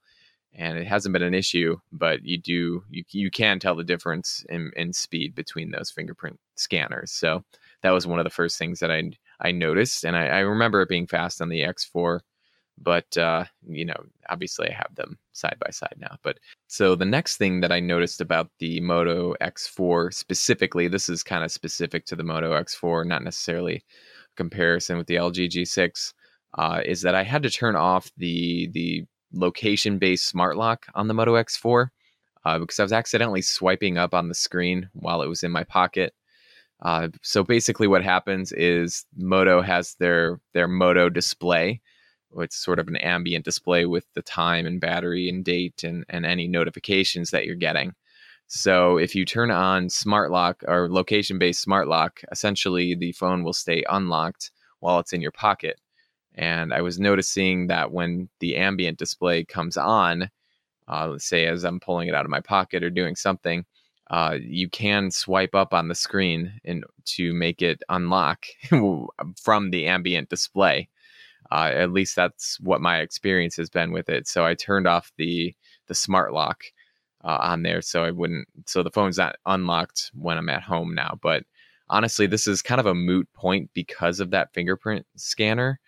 and 0.53 0.77
it 0.77 0.87
hasn't 0.87 1.13
been 1.13 1.21
an 1.21 1.33
issue, 1.33 1.77
but 1.91 2.23
you 2.23 2.37
do 2.37 2.83
you 2.89 3.03
you 3.11 3.31
can 3.31 3.59
tell 3.59 3.75
the 3.75 3.83
difference 3.83 4.45
in, 4.49 4.71
in 4.75 4.93
speed 4.93 5.35
between 5.35 5.71
those 5.71 5.91
fingerprint 5.91 6.39
scanners. 6.55 7.11
So 7.11 7.43
that 7.83 7.91
was 7.91 8.07
one 8.07 8.19
of 8.19 8.25
the 8.25 8.29
first 8.29 8.57
things 8.57 8.79
that 8.79 8.91
I 8.91 9.11
I 9.39 9.51
noticed, 9.51 10.03
and 10.03 10.15
I, 10.17 10.27
I 10.27 10.39
remember 10.39 10.81
it 10.81 10.89
being 10.89 11.07
fast 11.07 11.41
on 11.41 11.49
the 11.49 11.61
X4, 11.61 12.19
but 12.77 13.17
uh, 13.17 13.45
you 13.67 13.85
know, 13.85 14.01
obviously 14.29 14.69
I 14.69 14.73
have 14.73 14.93
them 14.95 15.17
side 15.33 15.57
by 15.63 15.71
side 15.71 15.95
now. 15.97 16.17
But 16.23 16.39
so 16.67 16.95
the 16.95 17.05
next 17.05 17.37
thing 17.37 17.61
that 17.61 17.71
I 17.71 17.79
noticed 17.79 18.21
about 18.21 18.49
the 18.59 18.81
Moto 18.81 19.35
X4 19.41 20.13
specifically, 20.13 20.87
this 20.87 21.09
is 21.09 21.23
kind 21.23 21.43
of 21.43 21.51
specific 21.51 22.05
to 22.07 22.15
the 22.15 22.23
Moto 22.23 22.51
X4, 22.53 23.05
not 23.05 23.23
necessarily 23.23 23.83
comparison 24.35 24.97
with 24.97 25.07
the 25.07 25.15
LG 25.15 25.49
G6 25.49 26.13
uh, 26.57 26.81
is 26.85 27.01
that 27.01 27.15
I 27.15 27.23
had 27.23 27.43
to 27.43 27.49
turn 27.49 27.75
off 27.75 28.11
the 28.17 28.69
the 28.73 29.05
location 29.33 29.97
based 29.97 30.25
smart 30.25 30.57
lock 30.57 30.87
on 30.95 31.07
the 31.07 31.13
Moto 31.13 31.35
X4 31.35 31.89
uh, 32.45 32.59
because 32.59 32.79
I 32.79 32.83
was 32.83 32.93
accidentally 32.93 33.41
swiping 33.41 33.97
up 33.97 34.13
on 34.13 34.27
the 34.27 34.35
screen 34.35 34.89
while 34.93 35.21
it 35.21 35.27
was 35.27 35.43
in 35.43 35.51
my 35.51 35.63
pocket. 35.63 36.13
Uh, 36.81 37.09
so 37.21 37.43
basically, 37.43 37.87
what 37.87 38.03
happens 38.03 38.51
is 38.53 39.05
Moto 39.17 39.61
has 39.61 39.95
their 39.95 40.39
their 40.53 40.67
Moto 40.67 41.09
display. 41.09 41.81
It's 42.37 42.55
sort 42.55 42.79
of 42.79 42.87
an 42.87 42.95
ambient 42.97 43.43
display 43.43 43.85
with 43.85 44.05
the 44.13 44.21
time 44.21 44.65
and 44.65 44.79
battery 44.79 45.27
and 45.29 45.43
date 45.43 45.83
and, 45.83 46.05
and 46.09 46.25
any 46.25 46.47
notifications 46.47 47.31
that 47.31 47.45
you're 47.45 47.55
getting. 47.55 47.93
So 48.47 48.97
if 48.97 49.15
you 49.15 49.25
turn 49.25 49.51
on 49.51 49.89
smart 49.89 50.31
lock 50.31 50.63
or 50.67 50.89
location 50.89 51.37
based 51.37 51.61
smart 51.61 51.87
lock, 51.87 52.21
essentially 52.31 52.95
the 52.95 53.11
phone 53.11 53.43
will 53.43 53.53
stay 53.53 53.83
unlocked 53.89 54.51
while 54.79 54.99
it's 54.99 55.13
in 55.13 55.21
your 55.21 55.31
pocket. 55.31 55.79
And 56.35 56.73
I 56.73 56.81
was 56.81 56.99
noticing 56.99 57.67
that 57.67 57.91
when 57.91 58.29
the 58.39 58.55
ambient 58.55 58.97
display 58.97 59.43
comes 59.43 59.77
on, 59.77 60.29
uh, 60.87 61.07
let's 61.09 61.25
say 61.25 61.45
as 61.45 61.63
I'm 61.63 61.79
pulling 61.79 62.07
it 62.07 62.15
out 62.15 62.25
of 62.25 62.31
my 62.31 62.41
pocket 62.41 62.83
or 62.83 62.89
doing 62.89 63.15
something, 63.15 63.65
uh, 64.09 64.37
you 64.41 64.69
can 64.69 65.11
swipe 65.11 65.53
up 65.53 65.73
on 65.73 65.87
the 65.87 65.95
screen 65.95 66.59
in, 66.63 66.83
to 67.05 67.33
make 67.33 67.61
it 67.61 67.83
unlock 67.89 68.45
from 69.41 69.69
the 69.69 69.87
ambient 69.87 70.29
display. 70.29 70.89
Uh, 71.51 71.71
at 71.73 71.91
least 71.91 72.15
that's 72.15 72.59
what 72.59 72.81
my 72.81 72.99
experience 72.99 73.55
has 73.55 73.69
been 73.69 73.91
with 73.91 74.09
it. 74.09 74.27
So 74.27 74.45
I 74.45 74.55
turned 74.55 74.87
off 74.87 75.11
the 75.17 75.55
the 75.87 75.95
smart 75.95 76.33
lock 76.33 76.63
uh, 77.23 77.39
on 77.41 77.63
there, 77.63 77.81
so 77.81 78.03
I 78.03 78.11
wouldn't. 78.11 78.47
So 78.65 78.83
the 78.83 78.91
phone's 78.91 79.17
not 79.17 79.35
unlocked 79.45 80.11
when 80.13 80.37
I'm 80.37 80.49
at 80.49 80.61
home 80.61 80.93
now. 80.93 81.17
But 81.21 81.43
honestly, 81.89 82.27
this 82.27 82.47
is 82.47 82.61
kind 82.61 82.79
of 82.79 82.85
a 82.85 82.95
moot 82.95 83.27
point 83.33 83.69
because 83.73 84.19
of 84.19 84.31
that 84.31 84.53
fingerprint 84.53 85.05
scanner 85.15 85.79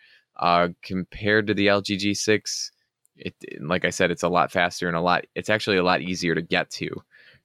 uh, 0.41 0.69
compared 0.83 1.47
to 1.47 1.53
the 1.53 1.67
LG 1.67 1.97
G6. 1.97 2.71
It, 3.17 3.35
like 3.61 3.85
I 3.85 3.91
said, 3.91 4.09
it's 4.11 4.23
a 4.23 4.29
lot 4.29 4.51
faster 4.51 4.87
and 4.87 4.97
a 4.97 5.01
lot. 5.01 5.25
It's 5.35 5.49
actually 5.49 5.77
a 5.77 5.83
lot 5.83 6.01
easier 6.01 6.33
to 6.35 6.41
get 6.41 6.69
to. 6.71 6.89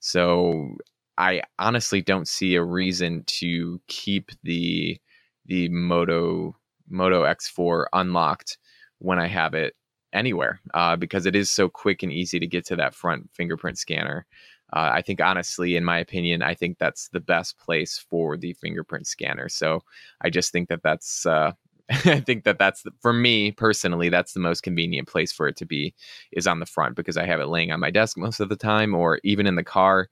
So 0.01 0.77
I 1.18 1.42
honestly 1.59 2.01
don't 2.03 2.29
see 2.29 2.55
a 2.55 2.62
reason 2.62 3.25
to 3.27 3.81
keep 3.88 4.31
the 4.42 4.99
the 5.47 5.68
Moto 5.68 6.57
Moto 6.88 7.25
X4 7.25 7.87
unlocked 7.92 8.59
when 8.99 9.18
I 9.18 9.27
have 9.27 9.55
it 9.55 9.75
anywhere 10.12 10.61
uh, 10.75 10.97
because 10.97 11.27
it 11.27 11.37
is 11.37 11.51
so 11.51 11.68
quick 11.68 12.03
and 12.03 12.12
easy 12.12 12.40
to 12.40 12.47
get 12.47 12.64
to 12.66 12.77
that 12.77 12.94
front 12.94 13.29
fingerprint 13.35 13.79
scanner. 13.79 14.27
Uh, 14.73 14.90
I 14.94 15.03
think, 15.03 15.21
honestly, 15.21 15.77
in 15.77 15.85
my 15.85 15.99
opinion, 15.99 16.42
I 16.42 16.55
think 16.55 16.79
that's 16.79 17.09
the 17.09 17.21
best 17.21 17.57
place 17.59 18.05
for 18.11 18.37
the 18.37 18.53
fingerprint 18.55 19.07
scanner. 19.07 19.49
So 19.49 19.85
I 20.23 20.31
just 20.31 20.53
think 20.53 20.68
that 20.68 20.83
that's, 20.83 21.25
uh, 21.25 21.53
I 21.90 22.20
think 22.20 22.44
that 22.44 22.59
that's 22.59 22.83
the, 22.83 22.90
for 23.01 23.12
me 23.12 23.53
personally, 23.53 24.09
that's 24.09 24.33
the 24.33 24.40
most 24.40 24.62
convenient 24.62 25.09
place 25.09 25.33
for 25.33 25.46
it 25.46 25.57
to 25.57 25.66
be 25.66 25.94
is 26.33 26.46
on 26.46 26.59
the 26.59 26.66
front 26.66 26.96
because 26.96 27.16
I 27.16 27.27
have 27.27 27.40
it 27.40 27.49
laying 27.49 27.70
on 27.70 27.81
my 27.81 27.90
desk 27.90 28.16
most 28.18 28.40
of 28.40 28.49
the 28.49 28.57
time 28.57 28.94
or 28.94 29.20
even 29.22 29.46
in 29.46 29.55
the 29.55 29.64
car. 29.64 30.09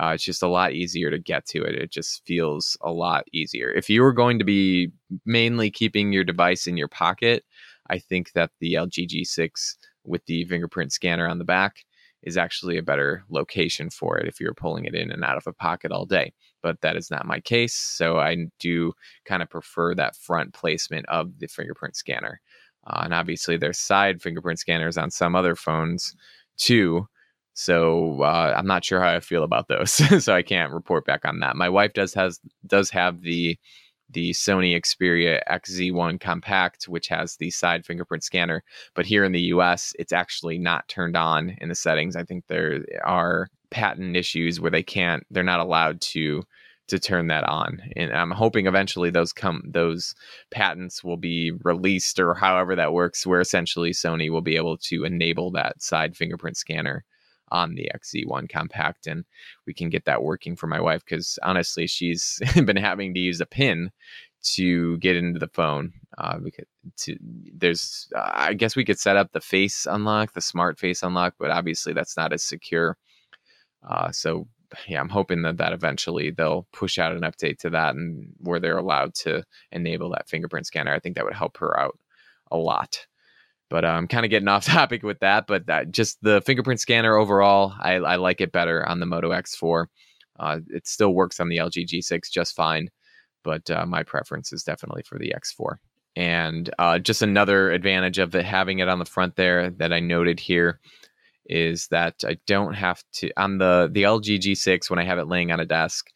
Uh, 0.00 0.12
it's 0.14 0.24
just 0.24 0.42
a 0.42 0.48
lot 0.48 0.72
easier 0.72 1.10
to 1.10 1.18
get 1.18 1.46
to 1.46 1.62
it. 1.62 1.74
It 1.74 1.92
just 1.92 2.22
feels 2.26 2.76
a 2.80 2.90
lot 2.90 3.24
easier. 3.32 3.70
If 3.70 3.90
you 3.90 4.02
were 4.02 4.12
going 4.12 4.38
to 4.38 4.44
be 4.44 4.90
mainly 5.26 5.70
keeping 5.70 6.12
your 6.12 6.24
device 6.24 6.66
in 6.66 6.76
your 6.76 6.88
pocket, 6.88 7.44
I 7.90 7.98
think 7.98 8.32
that 8.32 8.50
the 8.58 8.74
LG 8.74 9.08
G6 9.08 9.76
with 10.04 10.24
the 10.26 10.44
fingerprint 10.46 10.92
scanner 10.92 11.28
on 11.28 11.38
the 11.38 11.44
back 11.44 11.84
is 12.22 12.36
actually 12.36 12.78
a 12.78 12.82
better 12.82 13.24
location 13.30 13.90
for 13.90 14.18
it 14.18 14.28
if 14.28 14.40
you're 14.40 14.54
pulling 14.54 14.84
it 14.84 14.94
in 14.94 15.10
and 15.10 15.24
out 15.24 15.36
of 15.36 15.46
a 15.46 15.52
pocket 15.52 15.92
all 15.92 16.06
day. 16.06 16.32
But 16.62 16.80
that 16.82 16.96
is 16.96 17.10
not 17.10 17.26
my 17.26 17.40
case. 17.40 17.74
So 17.74 18.18
I 18.18 18.36
do 18.60 18.92
kind 19.24 19.42
of 19.42 19.50
prefer 19.50 19.94
that 19.94 20.16
front 20.16 20.54
placement 20.54 21.06
of 21.08 21.38
the 21.38 21.48
fingerprint 21.48 21.96
scanner. 21.96 22.40
Uh, 22.86 23.02
and 23.04 23.14
obviously, 23.14 23.56
there's 23.56 23.78
side 23.78 24.22
fingerprint 24.22 24.58
scanners 24.58 24.96
on 24.96 25.10
some 25.10 25.34
other 25.34 25.54
phones 25.54 26.14
too. 26.56 27.06
So 27.54 28.22
uh, 28.22 28.54
I'm 28.56 28.66
not 28.66 28.84
sure 28.84 29.00
how 29.00 29.14
I 29.14 29.20
feel 29.20 29.44
about 29.44 29.68
those. 29.68 29.92
so 30.24 30.34
I 30.34 30.42
can't 30.42 30.72
report 30.72 31.04
back 31.04 31.24
on 31.24 31.40
that. 31.40 31.56
My 31.56 31.68
wife 31.68 31.92
does 31.92 32.14
has 32.14 32.40
does 32.66 32.90
have 32.90 33.22
the 33.22 33.58
the 34.12 34.30
Sony 34.30 34.76
Xperia 34.76 35.40
XZ1 35.50 36.20
Compact, 36.20 36.84
which 36.84 37.08
has 37.08 37.36
the 37.36 37.50
side 37.50 37.84
fingerprint 37.84 38.24
scanner. 38.24 38.62
But 38.94 39.06
here 39.06 39.24
in 39.24 39.32
the 39.32 39.40
US, 39.54 39.94
it's 39.98 40.12
actually 40.12 40.58
not 40.58 40.88
turned 40.88 41.16
on 41.16 41.56
in 41.60 41.68
the 41.68 41.74
settings. 41.74 42.16
I 42.16 42.24
think 42.24 42.46
there 42.46 42.84
are 43.04 43.48
patent 43.70 44.16
issues 44.16 44.60
where 44.60 44.70
they 44.70 44.82
can't, 44.82 45.24
they're 45.30 45.42
not 45.42 45.60
allowed 45.60 46.00
to 46.02 46.42
to 46.88 46.98
turn 46.98 47.28
that 47.28 47.44
on 47.44 47.80
and 47.96 48.12
i'm 48.12 48.32
hoping 48.32 48.66
eventually 48.66 49.08
those 49.08 49.32
come 49.32 49.62
those 49.64 50.14
patents 50.50 51.02
will 51.02 51.16
be 51.16 51.52
released 51.62 52.18
or 52.18 52.34
however 52.34 52.74
that 52.74 52.92
works 52.92 53.24
where 53.24 53.40
essentially 53.40 53.92
sony 53.92 54.28
will 54.28 54.42
be 54.42 54.56
able 54.56 54.76
to 54.76 55.04
enable 55.04 55.50
that 55.50 55.80
side 55.80 56.16
fingerprint 56.16 56.56
scanner 56.56 57.04
on 57.52 57.74
the 57.74 57.88
XZ1 57.94 58.50
compact 58.50 59.06
and 59.06 59.24
we 59.66 59.74
can 59.74 59.90
get 59.90 60.06
that 60.06 60.22
working 60.22 60.56
for 60.56 60.66
my 60.66 60.80
wife 60.80 61.04
because 61.04 61.38
honestly 61.42 61.86
she's 61.86 62.40
been 62.64 62.76
having 62.76 63.14
to 63.14 63.20
use 63.20 63.40
a 63.40 63.46
pin 63.46 63.90
to 64.42 64.98
get 64.98 65.14
into 65.14 65.38
the 65.38 65.48
phone 65.48 65.92
uh, 66.18 66.38
because 66.38 66.64
to, 66.96 67.16
there's 67.20 68.08
uh, 68.16 68.30
I 68.32 68.54
guess 68.54 68.74
we 68.74 68.84
could 68.84 68.98
set 68.98 69.16
up 69.16 69.32
the 69.32 69.40
face 69.40 69.86
unlock 69.88 70.32
the 70.32 70.40
smart 70.40 70.78
face 70.78 71.02
unlock 71.02 71.34
but 71.38 71.50
obviously 71.50 71.92
that's 71.92 72.16
not 72.16 72.32
as 72.32 72.42
secure. 72.42 72.96
Uh, 73.88 74.10
so 74.10 74.48
yeah 74.88 75.00
I'm 75.00 75.10
hoping 75.10 75.42
that 75.42 75.58
that 75.58 75.74
eventually 75.74 76.30
they'll 76.30 76.66
push 76.72 76.98
out 76.98 77.14
an 77.14 77.20
update 77.20 77.58
to 77.58 77.70
that 77.70 77.94
and 77.94 78.32
where 78.38 78.58
they're 78.58 78.78
allowed 78.78 79.14
to 79.16 79.44
enable 79.70 80.10
that 80.10 80.28
fingerprint 80.28 80.66
scanner. 80.66 80.92
I 80.92 80.98
think 80.98 81.16
that 81.16 81.24
would 81.24 81.34
help 81.34 81.58
her 81.58 81.78
out 81.78 81.98
a 82.50 82.56
lot 82.56 83.06
but 83.72 83.86
I'm 83.86 84.00
um, 84.00 84.06
kind 84.06 84.26
of 84.26 84.30
getting 84.30 84.48
off 84.48 84.64
topic 84.66 85.02
with 85.02 85.18
that. 85.20 85.46
But 85.46 85.66
that, 85.66 85.90
just 85.90 86.18
the 86.22 86.42
fingerprint 86.42 86.78
scanner 86.78 87.16
overall, 87.16 87.72
I, 87.80 87.94
I 87.94 88.16
like 88.16 88.42
it 88.42 88.52
better 88.52 88.86
on 88.86 89.00
the 89.00 89.06
Moto 89.06 89.30
X4. 89.30 89.86
Uh, 90.38 90.58
it 90.68 90.86
still 90.86 91.14
works 91.14 91.40
on 91.40 91.48
the 91.48 91.56
LG 91.56 91.86
G6 91.86 92.30
just 92.30 92.54
fine, 92.54 92.90
but 93.42 93.70
uh, 93.70 93.86
my 93.86 94.02
preference 94.02 94.52
is 94.52 94.62
definitely 94.62 95.02
for 95.04 95.18
the 95.18 95.34
X4. 95.34 95.76
And 96.16 96.68
uh, 96.78 96.98
just 96.98 97.22
another 97.22 97.70
advantage 97.70 98.18
of 98.18 98.34
it, 98.34 98.44
having 98.44 98.80
it 98.80 98.88
on 98.88 98.98
the 98.98 99.06
front 99.06 99.36
there 99.36 99.70
that 99.70 99.92
I 99.92 100.00
noted 100.00 100.38
here 100.38 100.78
is 101.46 101.88
that 101.88 102.16
I 102.26 102.36
don't 102.46 102.74
have 102.74 103.02
to 103.14 103.30
on 103.38 103.58
the 103.58 103.88
the 103.90 104.02
LG 104.02 104.38
G6 104.38 104.90
when 104.90 104.98
I 104.98 105.04
have 105.04 105.18
it 105.18 105.28
laying 105.28 105.50
on 105.50 105.60
a 105.60 105.66
desk. 105.66 106.08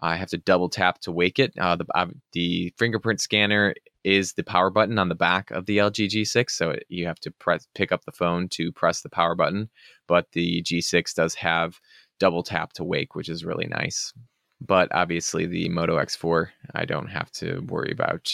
I 0.00 0.16
have 0.16 0.30
to 0.30 0.38
double 0.38 0.68
tap 0.68 1.00
to 1.02 1.12
wake 1.12 1.38
it. 1.38 1.52
Uh, 1.56 1.76
the 1.76 1.86
uh, 1.94 2.06
the 2.32 2.74
fingerprint 2.76 3.20
scanner 3.20 3.74
is 4.04 4.34
the 4.34 4.44
power 4.44 4.70
button 4.70 4.98
on 4.98 5.08
the 5.08 5.14
back 5.14 5.50
of 5.50 5.66
the 5.66 5.78
LG 5.78 6.08
G6. 6.08 6.50
So 6.50 6.70
it, 6.70 6.84
you 6.88 7.06
have 7.06 7.20
to 7.20 7.30
press 7.30 7.66
pick 7.74 7.90
up 7.90 8.04
the 8.04 8.12
phone 8.12 8.48
to 8.50 8.70
press 8.70 9.00
the 9.00 9.08
power 9.08 9.34
button. 9.34 9.70
But 10.06 10.30
the 10.32 10.62
G6 10.62 11.14
does 11.14 11.34
have 11.34 11.80
double 12.20 12.42
tap 12.42 12.72
to 12.74 12.84
wake, 12.84 13.14
which 13.14 13.28
is 13.28 13.44
really 13.44 13.66
nice. 13.66 14.12
But 14.60 14.88
obviously, 14.94 15.46
the 15.46 15.68
Moto 15.68 15.98
X4, 15.98 16.48
I 16.74 16.84
don't 16.84 17.08
have 17.08 17.30
to 17.32 17.60
worry 17.68 17.90
about 17.92 18.30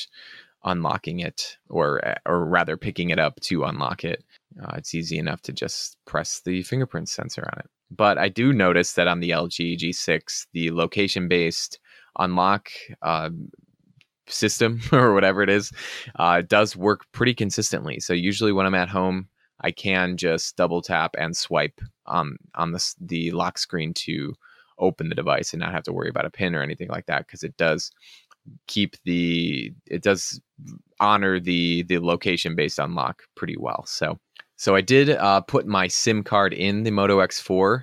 unlocking 0.65 1.21
it, 1.21 1.57
or 1.69 2.01
or 2.27 2.45
rather 2.45 2.77
picking 2.77 3.11
it 3.11 3.19
up 3.19 3.41
to 3.41 3.65
unlock 3.65 4.05
it. 4.05 4.25
Uh, 4.63 4.75
it's 4.77 4.95
easy 4.95 5.19
enough 5.19 5.41
to 5.43 5.53
just 5.53 5.97
press 6.07 6.41
the 6.45 6.63
fingerprint 6.63 7.09
sensor 7.09 7.49
on 7.53 7.61
it. 7.61 7.71
But 7.91 8.19
I 8.19 8.29
do 8.29 8.53
notice 8.53 8.93
that 8.93 9.09
on 9.09 9.21
the 9.21 9.31
LG 9.31 9.79
G6, 9.79 10.47
the 10.53 10.71
location 10.71 11.29
based 11.29 11.81
unlock 12.19 12.69
uh, 13.03 13.31
system 14.31 14.81
or 14.93 15.15
whatever 15.15 15.43
it 15.43 15.51
is 15.51 15.73
uh, 16.17 16.43
does 16.43 16.77
work 16.77 17.05
pretty 17.13 17.35
consistently. 17.35 18.01
So 18.01 18.13
usually 18.13 18.53
when 18.53 18.67
I'm 18.67 18.75
at 18.75 18.89
home, 18.89 19.29
I 19.63 19.71
can 19.71 20.17
just 20.17 20.57
double 20.57 20.83
tap 20.83 21.15
and 21.19 21.37
swipe 21.37 21.81
um, 22.07 22.37
on 22.55 22.73
the 22.73 22.95
the 23.01 23.31
lock 23.33 23.59
screen 23.59 23.93
to 23.95 24.35
open 24.79 25.09
the 25.09 25.15
device 25.15 25.53
and 25.53 25.61
not 25.61 25.73
have 25.73 25.83
to 25.85 25.93
worry 25.93 26.09
about 26.09 26.25
a 26.25 26.31
pin 26.31 26.55
or 26.55 26.63
anything 26.63 26.89
like 26.89 27.07
that 27.07 27.27
because 27.27 27.43
it 27.43 27.57
does 27.57 27.91
keep 28.67 28.97
the 29.05 29.73
it 29.87 30.03
does 30.03 30.41
honor 30.99 31.39
the 31.39 31.83
the 31.85 31.99
location 31.99 32.57
based 32.57 32.79
unlock 32.79 33.23
pretty 33.37 33.57
well. 33.59 33.85
So 33.87 34.19
so 34.57 34.75
I 34.75 34.81
did 34.81 35.11
uh, 35.11 35.41
put 35.43 35.67
my 35.67 35.89
SIM 35.89 36.23
card 36.23 36.53
in 36.53 36.83
the 36.83 36.91
Moto 36.91 37.19
X4 37.19 37.83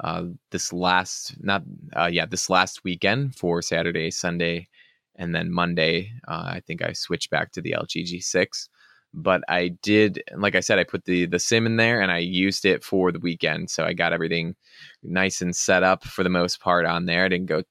uh, 0.00 0.24
this 0.50 0.72
last 0.72 1.36
not 1.42 1.62
uh, 1.96 2.08
yeah 2.10 2.26
this 2.26 2.50
last 2.50 2.84
weekend 2.84 3.36
for 3.36 3.62
Saturday, 3.62 4.10
Sunday, 4.10 4.68
and 5.16 5.34
then 5.34 5.52
Monday. 5.52 6.12
Uh, 6.26 6.44
I 6.46 6.62
think 6.66 6.82
I 6.82 6.92
switched 6.92 7.30
back 7.30 7.52
to 7.52 7.60
the 7.60 7.74
LG 7.78 8.04
G6. 8.04 8.68
But 9.16 9.42
I 9.48 9.68
did, 9.68 10.24
like 10.36 10.56
I 10.56 10.60
said, 10.60 10.80
I 10.80 10.84
put 10.84 11.04
the 11.04 11.26
the 11.26 11.38
SIM 11.38 11.66
in 11.66 11.76
there 11.76 12.00
and 12.00 12.10
I 12.10 12.18
used 12.18 12.64
it 12.64 12.82
for 12.82 13.12
the 13.12 13.20
weekend. 13.20 13.70
So 13.70 13.84
I 13.84 13.92
got 13.92 14.12
everything 14.12 14.56
nice 15.04 15.40
and 15.40 15.54
set 15.54 15.84
up 15.84 16.02
for 16.02 16.24
the 16.24 16.28
most 16.28 16.60
part 16.60 16.84
on 16.84 17.06
there. 17.06 17.24
I 17.24 17.28
didn't 17.28 17.46
go 17.46 17.62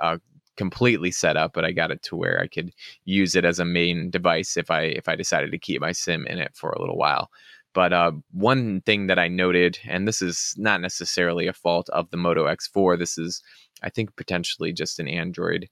uh, 0.00 0.16
completely 0.56 1.10
set 1.10 1.36
up, 1.36 1.52
but 1.52 1.66
I 1.66 1.72
got 1.72 1.90
it 1.90 2.02
to 2.04 2.16
where 2.16 2.40
I 2.40 2.46
could 2.46 2.72
use 3.04 3.34
it 3.34 3.44
as 3.44 3.58
a 3.58 3.64
main 3.64 4.10
device 4.10 4.56
if 4.56 4.70
I 4.70 4.82
if 4.82 5.06
I 5.06 5.16
decided 5.16 5.50
to 5.50 5.58
keep 5.58 5.82
my 5.82 5.92
SIM 5.92 6.26
in 6.26 6.38
it 6.38 6.52
for 6.54 6.70
a 6.70 6.80
little 6.80 6.96
while. 6.96 7.30
But 7.74 7.92
uh, 7.92 8.12
one 8.32 8.80
thing 8.80 9.06
that 9.08 9.18
I 9.18 9.28
noted, 9.28 9.78
and 9.86 10.08
this 10.08 10.22
is 10.22 10.54
not 10.56 10.80
necessarily 10.80 11.46
a 11.46 11.52
fault 11.52 11.90
of 11.90 12.08
the 12.10 12.16
Moto 12.16 12.46
X4, 12.46 12.98
this 12.98 13.18
is, 13.18 13.42
I 13.82 13.90
think, 13.90 14.16
potentially 14.16 14.72
just 14.72 14.98
an 14.98 15.08
Android 15.08 15.68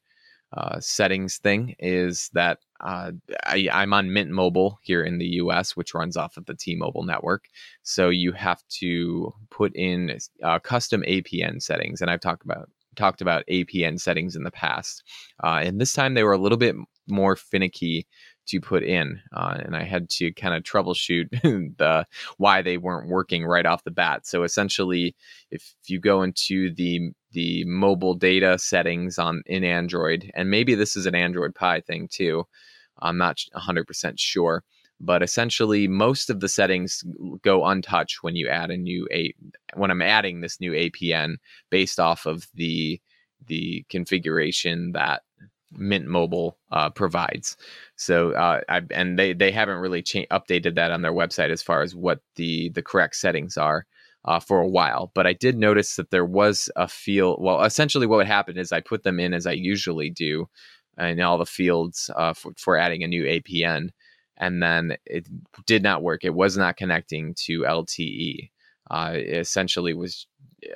uh, 0.56 0.80
settings 0.80 1.38
thing, 1.38 1.74
is 1.78 2.30
that 2.34 2.58
uh, 2.80 3.12
I, 3.46 3.68
I'm 3.72 3.92
on 3.92 4.12
Mint 4.12 4.30
Mobile 4.30 4.78
here 4.82 5.02
in 5.02 5.18
the 5.18 5.26
US, 5.26 5.76
which 5.76 5.94
runs 5.94 6.16
off 6.16 6.36
of 6.36 6.46
the 6.46 6.54
T 6.54 6.76
Mobile 6.76 7.04
network. 7.04 7.46
So 7.82 8.08
you 8.08 8.32
have 8.32 8.62
to 8.80 9.32
put 9.50 9.74
in 9.74 10.18
uh, 10.42 10.58
custom 10.58 11.02
APN 11.06 11.62
settings. 11.62 12.00
And 12.00 12.10
I've 12.10 12.20
talked 12.20 12.44
about 12.44 12.68
talked 12.96 13.20
about 13.20 13.44
APN 13.50 14.00
settings 14.00 14.36
in 14.36 14.44
the 14.44 14.50
past. 14.50 15.02
Uh, 15.42 15.60
and 15.62 15.80
this 15.80 15.92
time 15.92 16.14
they 16.14 16.22
were 16.22 16.32
a 16.32 16.38
little 16.38 16.58
bit 16.58 16.76
more 17.08 17.36
finicky 17.36 18.06
to 18.46 18.60
put 18.60 18.82
in, 18.82 19.20
uh, 19.32 19.58
and 19.64 19.76
I 19.76 19.84
had 19.84 20.08
to 20.10 20.32
kind 20.32 20.54
of 20.54 20.62
troubleshoot 20.62 21.30
the 21.78 22.06
why 22.38 22.62
they 22.62 22.76
weren't 22.76 23.08
working 23.08 23.44
right 23.44 23.66
off 23.66 23.84
the 23.84 23.90
bat. 23.90 24.26
So 24.26 24.42
essentially, 24.42 25.14
if 25.50 25.74
you 25.86 25.98
go 26.00 26.22
into 26.22 26.74
the 26.74 27.10
the 27.32 27.64
mobile 27.64 28.14
data 28.14 28.58
settings 28.58 29.18
on 29.18 29.42
in 29.46 29.64
Android, 29.64 30.30
and 30.34 30.50
maybe 30.50 30.74
this 30.74 30.96
is 30.96 31.06
an 31.06 31.14
Android 31.14 31.54
Pie 31.54 31.80
thing 31.80 32.08
too, 32.08 32.46
I'm 33.00 33.18
not 33.18 33.38
100% 33.54 34.14
sure, 34.18 34.62
but 35.00 35.22
essentially 35.22 35.88
most 35.88 36.30
of 36.30 36.40
the 36.40 36.48
settings 36.48 37.02
go 37.42 37.64
untouched 37.64 38.22
when 38.22 38.36
you 38.36 38.48
add 38.48 38.70
a 38.70 38.76
new 38.76 39.08
a 39.12 39.34
when 39.74 39.90
I'm 39.90 40.02
adding 40.02 40.40
this 40.40 40.60
new 40.60 40.72
APN 40.72 41.36
based 41.70 41.98
off 41.98 42.26
of 42.26 42.46
the 42.54 43.00
the 43.46 43.84
configuration 43.90 44.92
that 44.92 45.22
Mint 45.76 46.06
Mobile 46.06 46.56
uh, 46.72 46.90
provides. 46.90 47.56
So, 47.96 48.32
uh, 48.32 48.60
I, 48.68 48.82
and 48.90 49.18
they 49.18 49.32
they 49.32 49.50
haven't 49.50 49.78
really 49.78 50.02
cha- 50.02 50.26
updated 50.30 50.74
that 50.76 50.90
on 50.90 51.02
their 51.02 51.12
website 51.12 51.50
as 51.50 51.62
far 51.62 51.82
as 51.82 51.94
what 51.94 52.20
the 52.36 52.70
the 52.70 52.82
correct 52.82 53.16
settings 53.16 53.56
are 53.56 53.86
uh, 54.24 54.40
for 54.40 54.60
a 54.60 54.68
while. 54.68 55.10
But 55.14 55.26
I 55.26 55.32
did 55.32 55.56
notice 55.56 55.96
that 55.96 56.10
there 56.10 56.24
was 56.24 56.70
a 56.76 56.88
field. 56.88 57.42
Well, 57.42 57.62
essentially, 57.62 58.06
what 58.06 58.16
would 58.16 58.26
happen 58.26 58.58
is 58.58 58.72
I 58.72 58.80
put 58.80 59.02
them 59.02 59.20
in 59.20 59.34
as 59.34 59.46
I 59.46 59.52
usually 59.52 60.10
do 60.10 60.48
in 60.98 61.20
all 61.20 61.38
the 61.38 61.46
fields 61.46 62.10
uh, 62.16 62.32
for, 62.32 62.52
for 62.56 62.76
adding 62.76 63.02
a 63.02 63.08
new 63.08 63.24
APN, 63.24 63.90
and 64.36 64.62
then 64.62 64.96
it 65.06 65.28
did 65.66 65.82
not 65.82 66.02
work. 66.02 66.24
It 66.24 66.34
was 66.34 66.56
not 66.56 66.76
connecting 66.76 67.34
to 67.46 67.62
LTE. 67.62 68.50
Uh, 68.90 69.12
it 69.14 69.38
essentially 69.38 69.94
was 69.94 70.26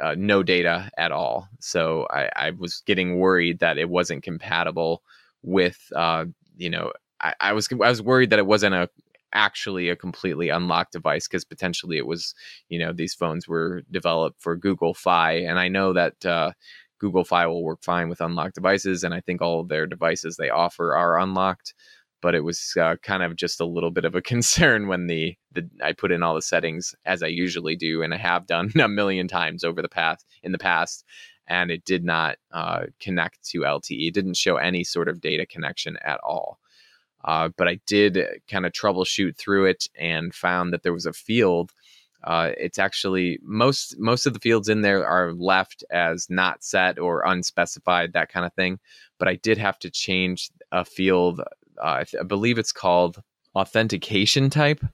uh, 0.00 0.14
no 0.16 0.42
data 0.42 0.90
at 0.96 1.12
all. 1.12 1.48
So 1.60 2.06
I, 2.10 2.28
I, 2.34 2.50
was 2.50 2.82
getting 2.86 3.18
worried 3.18 3.60
that 3.60 3.78
it 3.78 3.88
wasn't 3.88 4.22
compatible 4.22 5.02
with, 5.42 5.78
uh, 5.94 6.26
you 6.56 6.70
know, 6.70 6.92
I, 7.20 7.34
I, 7.40 7.52
was 7.52 7.68
I 7.72 7.88
was 7.88 8.02
worried 8.02 8.30
that 8.30 8.38
it 8.38 8.46
wasn't 8.46 8.74
a 8.74 8.88
actually 9.32 9.90
a 9.90 9.96
completely 9.96 10.48
unlocked 10.48 10.92
device 10.92 11.28
because 11.28 11.44
potentially 11.44 11.98
it 11.98 12.06
was, 12.06 12.34
you 12.68 12.78
know, 12.78 12.92
these 12.92 13.14
phones 13.14 13.46
were 13.46 13.82
developed 13.90 14.40
for 14.40 14.56
Google 14.56 14.94
Fi, 14.94 15.32
and 15.32 15.58
I 15.58 15.68
know 15.68 15.92
that. 15.92 16.24
Uh, 16.24 16.52
Google 17.00 17.22
Fi 17.22 17.46
will 17.46 17.62
work 17.62 17.84
fine 17.84 18.08
with 18.08 18.20
unlocked 18.20 18.56
devices, 18.56 19.04
and 19.04 19.14
I 19.14 19.20
think 19.20 19.40
all 19.40 19.60
of 19.60 19.68
their 19.68 19.86
devices 19.86 20.36
they 20.36 20.50
offer 20.50 20.96
are 20.96 21.16
unlocked 21.16 21.72
but 22.20 22.34
it 22.34 22.44
was 22.44 22.74
uh, 22.80 22.96
kind 23.02 23.22
of 23.22 23.36
just 23.36 23.60
a 23.60 23.66
little 23.66 23.90
bit 23.90 24.04
of 24.04 24.14
a 24.14 24.22
concern 24.34 24.88
when 24.88 25.06
the, 25.06 25.36
the 25.52 25.68
I 25.82 25.92
put 25.92 26.12
in 26.12 26.22
all 26.22 26.34
the 26.34 26.42
settings 26.42 26.94
as 27.04 27.22
I 27.22 27.28
usually 27.28 27.76
do 27.76 28.02
and 28.02 28.14
I 28.14 28.18
have 28.18 28.46
done 28.46 28.72
a 28.80 28.88
million 28.88 29.28
times 29.28 29.64
over 29.64 29.82
the 29.82 29.88
past 29.88 30.26
in 30.42 30.52
the 30.52 30.58
past 30.58 31.04
and 31.48 31.70
it 31.70 31.84
did 31.84 32.04
not 32.04 32.36
uh, 32.52 32.84
connect 33.00 33.42
to 33.50 33.60
LTE. 33.60 34.08
It 34.08 34.14
didn't 34.14 34.36
show 34.36 34.56
any 34.56 34.84
sort 34.84 35.08
of 35.08 35.20
data 35.20 35.46
connection 35.46 35.96
at 36.04 36.20
all. 36.22 36.58
Uh, 37.24 37.48
but 37.56 37.66
I 37.66 37.80
did 37.86 38.18
kind 38.48 38.64
of 38.64 38.72
troubleshoot 38.72 39.36
through 39.36 39.66
it 39.66 39.88
and 39.98 40.34
found 40.34 40.72
that 40.72 40.82
there 40.82 40.92
was 40.92 41.06
a 41.06 41.12
field. 41.12 41.72
Uh, 42.22 42.50
it's 42.56 42.78
actually 42.78 43.38
most 43.42 43.98
most 43.98 44.26
of 44.26 44.34
the 44.34 44.40
fields 44.40 44.68
in 44.68 44.82
there 44.82 45.06
are 45.06 45.32
left 45.32 45.84
as 45.90 46.26
not 46.28 46.62
set 46.62 46.98
or 46.98 47.22
unspecified, 47.24 48.12
that 48.12 48.30
kind 48.30 48.44
of 48.44 48.52
thing. 48.54 48.78
But 49.18 49.28
I 49.28 49.36
did 49.36 49.58
have 49.58 49.78
to 49.80 49.90
change 49.90 50.50
a 50.70 50.84
field 50.84 51.40
uh, 51.80 52.04
I, 52.18 52.22
believe 52.24 52.58
it's 52.58 52.72
called 52.72 53.22
authentication 53.54 54.50
type. 54.50 54.84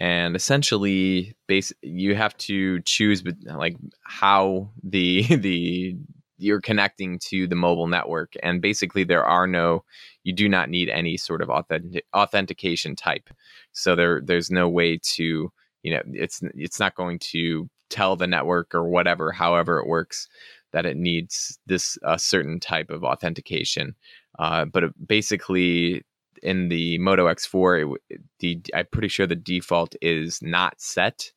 And 0.00 0.36
essentially 0.36 1.34
base 1.48 1.72
you 1.82 2.14
have 2.14 2.36
to 2.38 2.80
choose 2.82 3.24
like 3.44 3.76
how 4.02 4.70
the 4.82 5.22
the 5.36 5.96
you're 6.40 6.60
connecting 6.60 7.18
to 7.18 7.48
the 7.48 7.56
mobile 7.56 7.88
network. 7.88 8.34
And 8.44 8.62
basically 8.62 9.02
there 9.02 9.24
are 9.24 9.46
no 9.46 9.84
you 10.22 10.32
do 10.32 10.48
not 10.48 10.70
need 10.70 10.88
any 10.88 11.16
sort 11.16 11.42
of 11.42 11.50
authentic, 11.50 12.04
authentication 12.14 12.94
type. 12.94 13.28
So 13.72 13.96
there 13.96 14.20
there's 14.24 14.50
no 14.50 14.68
way 14.68 14.98
to 15.14 15.50
you 15.82 15.94
know 15.94 16.02
it's 16.12 16.40
it's 16.54 16.78
not 16.78 16.94
going 16.94 17.18
to 17.18 17.68
tell 17.90 18.14
the 18.14 18.26
network 18.26 18.74
or 18.74 18.88
whatever 18.88 19.32
however 19.32 19.78
it 19.78 19.88
works 19.88 20.28
that 20.72 20.86
it 20.86 20.96
needs 20.96 21.58
this 21.66 21.98
a 22.02 22.18
certain 22.18 22.60
type 22.60 22.90
of 22.90 23.02
authentication. 23.02 23.94
Uh, 24.38 24.64
but 24.64 24.84
basically 25.06 26.04
in 26.42 26.68
the 26.68 26.98
Moto 26.98 27.26
X4, 27.26 27.96
it, 28.10 28.20
the 28.38 28.60
I'm 28.74 28.86
pretty 28.92 29.08
sure 29.08 29.26
the 29.26 29.36
default 29.36 29.94
is 30.00 30.40
not 30.42 30.80
set, 30.80 31.32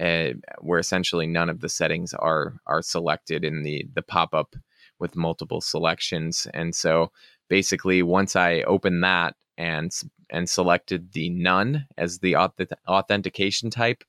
uh, 0.00 0.30
where 0.60 0.78
essentially 0.78 1.26
none 1.26 1.50
of 1.50 1.60
the 1.60 1.68
settings 1.68 2.14
are 2.14 2.54
are 2.66 2.82
selected 2.82 3.44
in 3.44 3.62
the 3.62 3.86
the 3.94 4.02
pop 4.02 4.34
up 4.34 4.56
with 4.98 5.16
multiple 5.16 5.60
selections. 5.60 6.46
And 6.54 6.74
so 6.74 7.10
basically, 7.48 8.02
once 8.02 8.36
I 8.36 8.62
open 8.62 9.00
that 9.00 9.36
and 9.56 9.92
and 10.30 10.48
selected 10.48 11.12
the 11.12 11.30
none 11.30 11.86
as 11.96 12.18
the 12.18 12.32
auth- 12.32 12.72
authentication 12.88 13.70
type, 13.70 14.04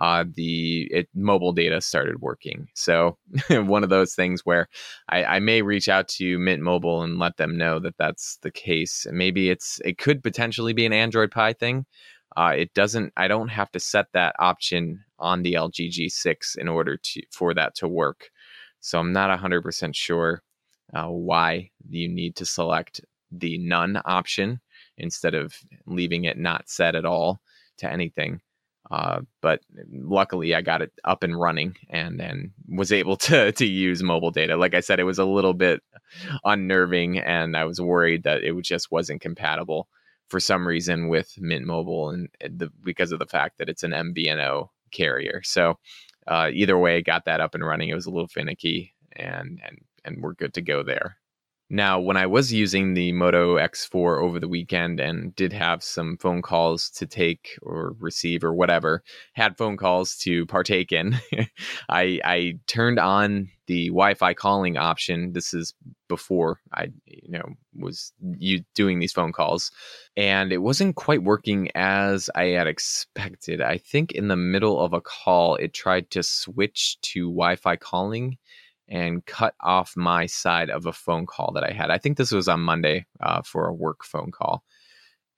uh, 0.00 0.24
the 0.34 0.88
it, 0.90 1.08
mobile 1.14 1.52
data 1.52 1.80
started 1.80 2.20
working. 2.20 2.68
So 2.74 3.18
one 3.50 3.84
of 3.84 3.90
those 3.90 4.14
things 4.14 4.40
where 4.44 4.68
I, 5.10 5.24
I, 5.24 5.38
may 5.40 5.60
reach 5.60 5.88
out 5.88 6.08
to 6.08 6.38
Mint 6.38 6.62
Mobile 6.62 7.02
and 7.02 7.18
let 7.18 7.36
them 7.36 7.58
know 7.58 7.78
that 7.80 7.98
that's 7.98 8.38
the 8.40 8.50
case. 8.50 9.06
Maybe 9.10 9.50
it's 9.50 9.78
it 9.84 9.98
could 9.98 10.22
potentially 10.22 10.72
be 10.72 10.86
an 10.86 10.94
Android 10.94 11.30
Pie 11.30 11.52
thing. 11.52 11.84
Uh, 12.36 12.54
it 12.56 12.72
doesn't. 12.74 13.12
I 13.16 13.28
don't 13.28 13.48
have 13.48 13.70
to 13.72 13.80
set 13.80 14.06
that 14.14 14.34
option 14.38 15.04
on 15.18 15.42
the 15.42 15.54
LG 15.54 15.90
G6 15.90 16.56
in 16.56 16.68
order 16.68 16.96
to 16.96 17.22
for 17.30 17.52
that 17.54 17.74
to 17.76 17.88
work. 17.88 18.30
So 18.80 18.98
I'm 18.98 19.12
not 19.12 19.38
100% 19.38 19.94
sure 19.94 20.42
uh, 20.94 21.08
why 21.08 21.70
you 21.88 22.08
need 22.08 22.36
to 22.36 22.46
select 22.46 23.02
the 23.30 23.58
none 23.58 24.00
option 24.06 24.60
instead 24.96 25.34
of 25.34 25.54
leaving 25.86 26.24
it 26.24 26.38
not 26.38 26.70
set 26.70 26.94
at 26.94 27.04
all 27.04 27.40
to 27.78 27.90
anything. 27.90 28.40
Uh, 28.90 29.20
but 29.40 29.60
luckily, 29.92 30.54
I 30.54 30.62
got 30.62 30.82
it 30.82 30.92
up 31.04 31.22
and 31.22 31.38
running 31.38 31.76
and 31.88 32.20
and 32.20 32.50
was 32.68 32.92
able 32.92 33.16
to 33.18 33.52
to 33.60 33.66
use 33.66 34.02
mobile 34.02 34.30
data. 34.30 34.56
Like 34.56 34.74
I 34.74 34.80
said, 34.80 35.00
it 35.00 35.04
was 35.04 35.18
a 35.18 35.24
little 35.24 35.54
bit 35.54 35.82
unnerving, 36.44 37.18
and 37.18 37.56
I 37.56 37.64
was 37.64 37.80
worried 37.80 38.24
that 38.24 38.42
it 38.42 38.54
just 38.62 38.90
wasn't 38.90 39.20
compatible 39.20 39.88
for 40.28 40.40
some 40.40 40.66
reason 40.66 41.08
with 41.08 41.34
Mint 41.38 41.66
Mobile, 41.66 42.10
and 42.10 42.28
the, 42.40 42.70
because 42.84 43.12
of 43.12 43.18
the 43.18 43.26
fact 43.26 43.58
that 43.58 43.68
it's 43.68 43.82
an 43.82 43.92
MVNO 43.92 44.68
carrier. 44.92 45.40
So 45.44 45.78
uh, 46.26 46.50
either 46.52 46.78
way, 46.78 47.02
got 47.02 47.24
that 47.24 47.40
up 47.40 47.54
and 47.54 47.64
running. 47.66 47.88
It 47.88 47.94
was 47.94 48.06
a 48.06 48.10
little 48.10 48.28
finicky, 48.28 48.94
and 49.14 49.60
and 49.64 49.78
and 50.04 50.22
we're 50.22 50.34
good 50.34 50.54
to 50.54 50.62
go 50.62 50.82
there. 50.82 51.16
Now, 51.72 52.00
when 52.00 52.16
I 52.16 52.26
was 52.26 52.52
using 52.52 52.94
the 52.94 53.12
Moto 53.12 53.54
X4 53.54 54.20
over 54.20 54.40
the 54.40 54.48
weekend 54.48 54.98
and 54.98 55.32
did 55.36 55.52
have 55.52 55.84
some 55.84 56.16
phone 56.16 56.42
calls 56.42 56.90
to 56.90 57.06
take 57.06 57.56
or 57.62 57.94
receive 58.00 58.42
or 58.42 58.52
whatever, 58.52 59.04
had 59.34 59.56
phone 59.56 59.76
calls 59.76 60.16
to 60.18 60.46
partake 60.46 60.90
in, 60.90 61.16
I, 61.88 62.20
I 62.24 62.58
turned 62.66 62.98
on 62.98 63.50
the 63.68 63.86
Wi 63.86 64.14
Fi 64.14 64.34
calling 64.34 64.78
option. 64.78 65.32
This 65.32 65.54
is 65.54 65.72
before 66.08 66.58
I, 66.74 66.88
you 67.06 67.38
know, 67.38 67.54
was 67.76 68.12
you 68.36 68.64
doing 68.74 68.98
these 68.98 69.12
phone 69.12 69.30
calls, 69.30 69.70
and 70.16 70.52
it 70.52 70.58
wasn't 70.58 70.96
quite 70.96 71.22
working 71.22 71.70
as 71.76 72.28
I 72.34 72.46
had 72.46 72.66
expected. 72.66 73.60
I 73.60 73.78
think 73.78 74.10
in 74.10 74.26
the 74.26 74.34
middle 74.34 74.80
of 74.80 74.92
a 74.92 75.00
call, 75.00 75.54
it 75.54 75.72
tried 75.72 76.10
to 76.10 76.24
switch 76.24 77.00
to 77.02 77.28
Wi-Fi 77.28 77.76
calling 77.76 78.38
and 78.90 79.24
cut 79.24 79.54
off 79.60 79.96
my 79.96 80.26
side 80.26 80.68
of 80.68 80.84
a 80.84 80.92
phone 80.92 81.24
call 81.24 81.52
that 81.52 81.64
I 81.64 81.72
had. 81.72 81.90
I 81.90 81.98
think 81.98 82.18
this 82.18 82.32
was 82.32 82.48
on 82.48 82.60
Monday 82.60 83.06
uh, 83.20 83.40
for 83.42 83.66
a 83.66 83.74
work 83.74 84.04
phone 84.04 84.32
call. 84.32 84.64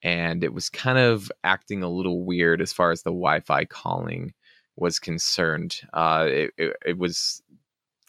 And 0.02 0.42
it 0.42 0.54
was 0.54 0.70
kind 0.70 0.98
of 0.98 1.30
acting 1.44 1.82
a 1.82 1.90
little 1.90 2.24
weird 2.24 2.60
as 2.60 2.72
far 2.72 2.90
as 2.90 3.02
the 3.02 3.10
Wi 3.10 3.40
Fi 3.40 3.66
calling 3.66 4.32
was 4.74 4.98
concerned. 4.98 5.76
Uh, 5.92 6.26
it, 6.28 6.50
it, 6.56 6.76
it, 6.86 6.98
was 6.98 7.42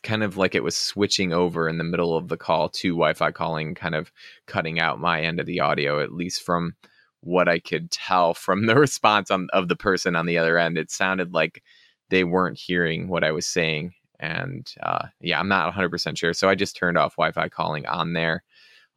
kind 0.01 0.23
of 0.23 0.37
like 0.37 0.55
it 0.55 0.63
was 0.63 0.77
switching 0.77 1.33
over 1.33 1.67
in 1.67 1.77
the 1.77 1.83
middle 1.83 2.17
of 2.17 2.29
the 2.29 2.37
call 2.37 2.69
to 2.69 2.93
Wi 2.93 3.13
Fi 3.13 3.31
calling, 3.31 3.75
kind 3.75 3.95
of 3.95 4.11
cutting 4.47 4.79
out 4.79 4.99
my 4.99 5.21
end 5.21 5.39
of 5.39 5.45
the 5.45 5.59
audio, 5.59 6.01
at 6.01 6.13
least 6.13 6.41
from 6.41 6.73
what 7.19 7.47
I 7.47 7.59
could 7.59 7.91
tell 7.91 8.33
from 8.33 8.65
the 8.65 8.75
response 8.79 9.29
on, 9.29 9.49
of 9.51 9.67
the 9.67 9.75
person 9.75 10.15
on 10.15 10.25
the 10.25 10.37
other 10.37 10.57
end. 10.57 10.77
It 10.77 10.89
sounded 10.89 11.33
like 11.33 11.61
they 12.09 12.23
weren't 12.23 12.57
hearing 12.57 13.07
what 13.09 13.23
I 13.25 13.31
was 13.31 13.45
saying 13.45 13.93
and 14.23 14.73
uh, 14.81 15.07
yeah, 15.19 15.37
I'm 15.37 15.49
not 15.49 15.73
100% 15.73 16.17
sure. 16.17 16.33
So 16.33 16.47
I 16.47 16.55
just 16.55 16.77
turned 16.77 16.97
off 16.97 17.17
Wi 17.17 17.33
Fi 17.33 17.49
calling 17.49 17.85
on 17.85 18.13
there 18.13 18.43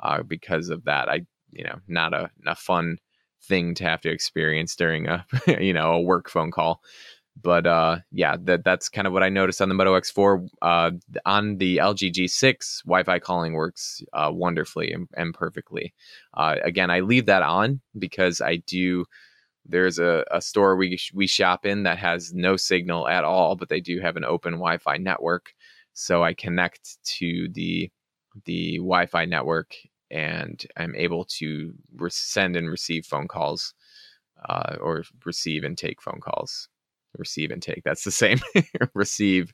uh, 0.00 0.22
because 0.22 0.68
of 0.68 0.84
that. 0.84 1.08
I, 1.08 1.26
you 1.50 1.64
know, 1.64 1.80
not 1.88 2.14
a, 2.14 2.30
a 2.46 2.54
fun 2.54 2.98
thing 3.42 3.74
to 3.74 3.84
have 3.84 4.00
to 4.02 4.10
experience 4.10 4.76
during 4.76 5.08
a, 5.08 5.26
you 5.60 5.72
know, 5.72 5.92
a 5.92 6.00
work 6.00 6.30
phone 6.30 6.52
call. 6.52 6.80
But 7.42 7.66
uh, 7.66 7.98
yeah, 8.12 8.36
that 8.44 8.64
that's 8.64 8.88
kind 8.88 9.06
of 9.06 9.12
what 9.12 9.24
I 9.24 9.28
noticed 9.28 9.60
on 9.60 9.68
the 9.68 9.74
Moto 9.74 9.98
X4. 9.98 10.48
Uh, 10.62 10.90
on 11.26 11.58
the 11.58 11.78
LG 11.78 12.12
G6, 12.12 12.84
Wi-Fi 12.84 13.18
calling 13.18 13.52
works 13.52 14.02
uh, 14.14 14.30
wonderfully 14.32 14.92
and, 14.92 15.08
and 15.16 15.34
perfectly. 15.34 15.92
Uh, 16.34 16.56
again, 16.62 16.90
I 16.90 17.00
leave 17.00 17.26
that 17.26 17.42
on 17.42 17.80
because 17.98 18.40
I 18.40 18.56
do 18.66 19.04
there's 19.68 19.98
a, 19.98 20.24
a 20.30 20.40
store 20.40 20.76
we 20.76 20.98
we 21.14 21.26
shop 21.26 21.66
in 21.66 21.82
that 21.84 21.98
has 21.98 22.32
no 22.32 22.56
signal 22.56 23.08
at 23.08 23.24
all, 23.24 23.56
but 23.56 23.68
they 23.68 23.80
do 23.80 24.00
have 24.00 24.16
an 24.16 24.24
open 24.24 24.54
Wi-Fi 24.54 24.96
network. 24.98 25.52
So 25.92 26.22
I 26.22 26.34
connect 26.34 27.02
to 27.18 27.48
the 27.52 27.90
the 28.44 28.76
Wi-Fi 28.78 29.24
network 29.24 29.74
and 30.10 30.64
I'm 30.76 30.94
able 30.94 31.24
to 31.24 31.72
re- 31.96 32.10
send 32.10 32.56
and 32.56 32.70
receive 32.70 33.06
phone 33.06 33.28
calls, 33.28 33.74
uh, 34.48 34.76
or 34.80 35.04
receive 35.24 35.64
and 35.64 35.76
take 35.76 36.00
phone 36.00 36.20
calls. 36.20 36.68
Receive 37.18 37.50
and 37.50 37.62
take. 37.62 37.82
That's 37.82 38.04
the 38.04 38.10
same. 38.10 38.38
receive 38.94 39.52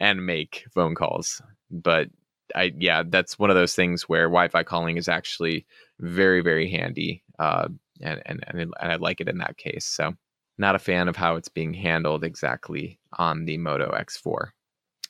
and 0.00 0.24
make 0.24 0.64
phone 0.74 0.94
calls. 0.94 1.42
But 1.70 2.08
I 2.54 2.72
yeah, 2.78 3.02
that's 3.06 3.38
one 3.38 3.50
of 3.50 3.56
those 3.56 3.74
things 3.74 4.08
where 4.08 4.24
Wi-Fi 4.24 4.62
calling 4.62 4.96
is 4.96 5.08
actually 5.08 5.66
very 6.00 6.40
very 6.40 6.70
handy. 6.70 7.22
Uh, 7.38 7.68
and 8.02 8.22
and 8.26 8.44
and, 8.46 8.72
I 8.80 8.96
like 8.96 9.20
it 9.20 9.28
in 9.28 9.38
that 9.38 9.56
case. 9.56 9.84
So 9.86 10.14
not 10.58 10.74
a 10.74 10.80
fan 10.80 11.08
of 11.08 11.16
how 11.16 11.36
it's 11.36 11.48
being 11.48 11.74
handled 11.74 12.24
exactly 12.24 12.98
on 13.18 13.44
the 13.46 13.58
Moto 13.58 13.90
X4. 13.90 14.48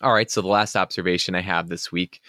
All 0.01 0.13
right, 0.13 0.31
so 0.31 0.41
the 0.41 0.49
last 0.49 0.77
observation 0.77 1.35
I 1.35 1.43
have 1.43 1.69
this 1.69 1.93
week 1.93 2.21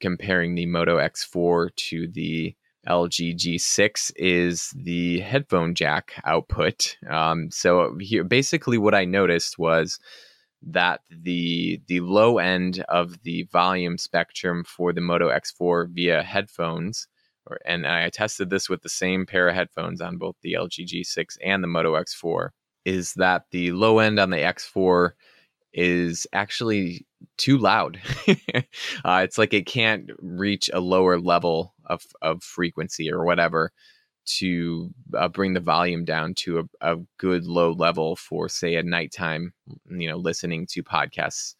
comparing 0.00 0.54
the 0.54 0.66
Moto 0.66 0.98
X4 0.98 1.74
to 1.74 2.08
the 2.08 2.54
LG 2.86 3.36
G6 3.36 4.12
is 4.16 4.72
the 4.76 5.20
headphone 5.20 5.74
jack 5.74 6.12
output. 6.24 6.96
Um, 7.08 7.50
so 7.50 7.96
here, 8.00 8.24
basically, 8.24 8.78
what 8.78 8.94
I 8.94 9.04
noticed 9.04 9.58
was 9.58 9.98
that 10.62 11.00
the 11.10 11.80
the 11.86 12.00
low 12.00 12.38
end 12.38 12.84
of 12.88 13.22
the 13.22 13.44
volume 13.52 13.98
spectrum 13.98 14.64
for 14.64 14.92
the 14.92 15.00
Moto 15.00 15.28
X4 15.28 15.88
via 15.90 16.22
headphones 16.22 17.06
and 17.64 17.86
I 17.86 18.08
tested 18.10 18.50
this 18.50 18.68
with 18.68 18.82
the 18.82 18.88
same 18.88 19.26
pair 19.26 19.48
of 19.48 19.54
headphones 19.54 20.00
on 20.00 20.18
both 20.18 20.36
the 20.42 20.54
LG 20.54 20.86
G6 20.86 21.36
and 21.44 21.62
the 21.62 21.68
Moto 21.68 21.94
X4, 21.94 22.50
is 22.84 23.14
that 23.14 23.44
the 23.50 23.72
low 23.72 23.98
end 23.98 24.18
on 24.18 24.30
the 24.30 24.38
X4 24.38 25.10
is 25.72 26.26
actually 26.32 27.06
too 27.36 27.58
loud. 27.58 28.00
uh, 29.04 29.20
it's 29.22 29.38
like 29.38 29.52
it 29.54 29.66
can't 29.66 30.10
reach 30.18 30.70
a 30.72 30.80
lower 30.80 31.18
level 31.18 31.74
of, 31.86 32.02
of 32.22 32.42
frequency 32.42 33.10
or 33.10 33.24
whatever 33.24 33.72
to 34.26 34.90
uh, 35.16 35.28
bring 35.28 35.54
the 35.54 35.60
volume 35.60 36.04
down 36.04 36.34
to 36.34 36.58
a, 36.58 36.92
a 36.92 36.96
good 37.18 37.46
low 37.46 37.72
level 37.72 38.16
for, 38.16 38.48
say, 38.48 38.74
a 38.74 38.82
nighttime, 38.82 39.52
you 39.90 40.08
know, 40.08 40.16
listening 40.16 40.66
to 40.66 40.82
podcasts 40.82 41.54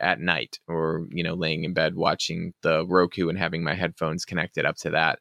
at 0.00 0.20
night 0.20 0.58
or 0.68 1.06
you 1.10 1.22
know 1.22 1.34
laying 1.34 1.64
in 1.64 1.72
bed 1.72 1.94
watching 1.94 2.52
the 2.62 2.86
Roku 2.86 3.28
and 3.28 3.38
having 3.38 3.62
my 3.62 3.74
headphones 3.74 4.24
connected 4.24 4.64
up 4.64 4.76
to 4.76 4.90
that 4.90 5.18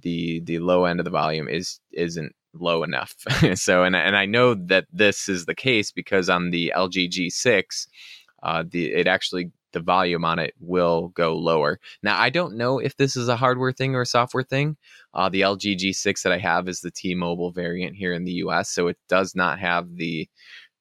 the 0.00 0.40
the 0.40 0.58
low 0.58 0.84
end 0.84 1.00
of 1.00 1.04
the 1.04 1.10
volume 1.10 1.48
is 1.48 1.80
isn't 1.92 2.32
low 2.54 2.82
enough 2.82 3.14
so 3.54 3.82
and 3.82 3.96
and 3.96 4.16
I 4.16 4.26
know 4.26 4.54
that 4.54 4.86
this 4.92 5.28
is 5.28 5.46
the 5.46 5.54
case 5.54 5.90
because 5.90 6.28
on 6.28 6.50
the 6.50 6.72
LG 6.76 7.10
G6 7.10 7.88
uh 8.42 8.64
the 8.68 8.92
it 8.92 9.06
actually 9.06 9.50
the 9.76 9.80
volume 9.80 10.24
on 10.24 10.38
it 10.38 10.54
will 10.58 11.08
go 11.08 11.36
lower. 11.36 11.78
Now, 12.02 12.18
I 12.18 12.30
don't 12.30 12.56
know 12.56 12.78
if 12.78 12.96
this 12.96 13.14
is 13.14 13.28
a 13.28 13.36
hardware 13.36 13.72
thing 13.72 13.94
or 13.94 14.00
a 14.00 14.06
software 14.06 14.42
thing. 14.42 14.78
Uh, 15.12 15.28
the 15.28 15.42
LG 15.42 15.76
G6 15.76 16.22
that 16.22 16.32
I 16.32 16.38
have 16.38 16.66
is 16.66 16.80
the 16.80 16.90
T-Mobile 16.90 17.50
variant 17.50 17.94
here 17.94 18.14
in 18.14 18.24
the 18.24 18.32
US, 18.44 18.70
so 18.70 18.88
it 18.88 18.96
does 19.06 19.34
not 19.34 19.58
have 19.58 19.96
the 19.96 20.30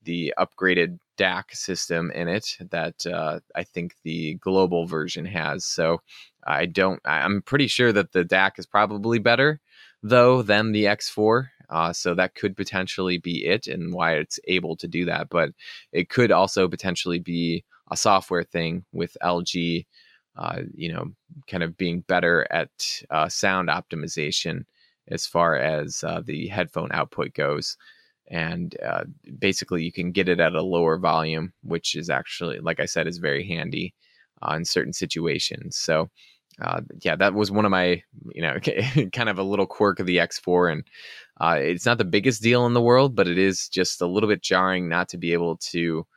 the 0.05 0.33
upgraded 0.37 0.99
DAC 1.17 1.51
system 1.51 2.11
in 2.11 2.27
it 2.27 2.57
that 2.71 3.05
uh, 3.05 3.39
I 3.55 3.63
think 3.63 3.95
the 4.03 4.35
global 4.35 4.85
version 4.85 5.25
has. 5.25 5.65
So 5.65 6.01
I 6.45 6.65
don't. 6.65 7.01
I'm 7.05 7.41
pretty 7.41 7.67
sure 7.67 7.91
that 7.91 8.11
the 8.11 8.23
DAC 8.23 8.59
is 8.59 8.65
probably 8.65 9.19
better 9.19 9.59
though 10.03 10.41
than 10.41 10.71
the 10.71 10.85
X4. 10.85 11.47
Uh, 11.67 11.91
so 11.91 12.13
that 12.13 12.35
could 12.35 12.55
potentially 12.55 13.17
be 13.17 13.43
it 13.43 13.65
and 13.65 13.91
why 13.91 14.13
it's 14.13 14.39
able 14.47 14.75
to 14.77 14.87
do 14.87 15.05
that. 15.05 15.29
But 15.29 15.49
it 15.91 16.09
could 16.09 16.31
also 16.31 16.67
potentially 16.67 17.17
be 17.19 17.65
a 17.89 17.97
software 17.97 18.43
thing 18.43 18.85
with 18.91 19.17
LG, 19.23 19.85
uh, 20.37 20.59
you 20.75 20.93
know, 20.93 21.07
kind 21.47 21.63
of 21.63 21.75
being 21.75 22.01
better 22.01 22.45
at 22.51 22.69
uh, 23.09 23.27
sound 23.29 23.69
optimization 23.69 24.65
as 25.07 25.25
far 25.25 25.55
as 25.55 26.03
uh, 26.03 26.21
the 26.23 26.47
headphone 26.47 26.89
output 26.91 27.33
goes 27.33 27.77
and 28.27 28.75
uh, 28.83 29.03
basically 29.39 29.83
you 29.83 29.91
can 29.91 30.11
get 30.11 30.27
it 30.29 30.39
at 30.39 30.53
a 30.53 30.61
lower 30.61 30.97
volume 30.97 31.53
which 31.61 31.95
is 31.95 32.09
actually 32.09 32.59
like 32.59 32.79
i 32.79 32.85
said 32.85 33.07
is 33.07 33.17
very 33.17 33.47
handy 33.47 33.93
uh, 34.41 34.55
in 34.55 34.65
certain 34.65 34.93
situations. 34.93 35.77
So 35.77 36.09
uh, 36.61 36.79
yeah 37.01 37.17
that 37.17 37.33
was 37.33 37.51
one 37.51 37.65
of 37.65 37.71
my 37.71 38.01
you 38.33 38.41
know 38.41 38.57
kind 39.13 39.27
of 39.27 39.37
a 39.37 39.43
little 39.43 39.65
quirk 39.65 39.99
of 39.99 40.05
the 40.05 40.15
x4 40.15 40.71
and 40.71 40.87
uh, 41.41 41.57
it's 41.59 41.85
not 41.85 41.97
the 41.97 42.05
biggest 42.05 42.41
deal 42.41 42.65
in 42.65 42.73
the 42.73 42.81
world 42.81 43.13
but 43.13 43.27
it 43.27 43.37
is 43.37 43.67
just 43.67 44.01
a 44.01 44.07
little 44.07 44.29
bit 44.29 44.41
jarring 44.41 44.87
not 44.87 45.09
to 45.09 45.17
be 45.17 45.33
able 45.33 45.57
to 45.57 46.07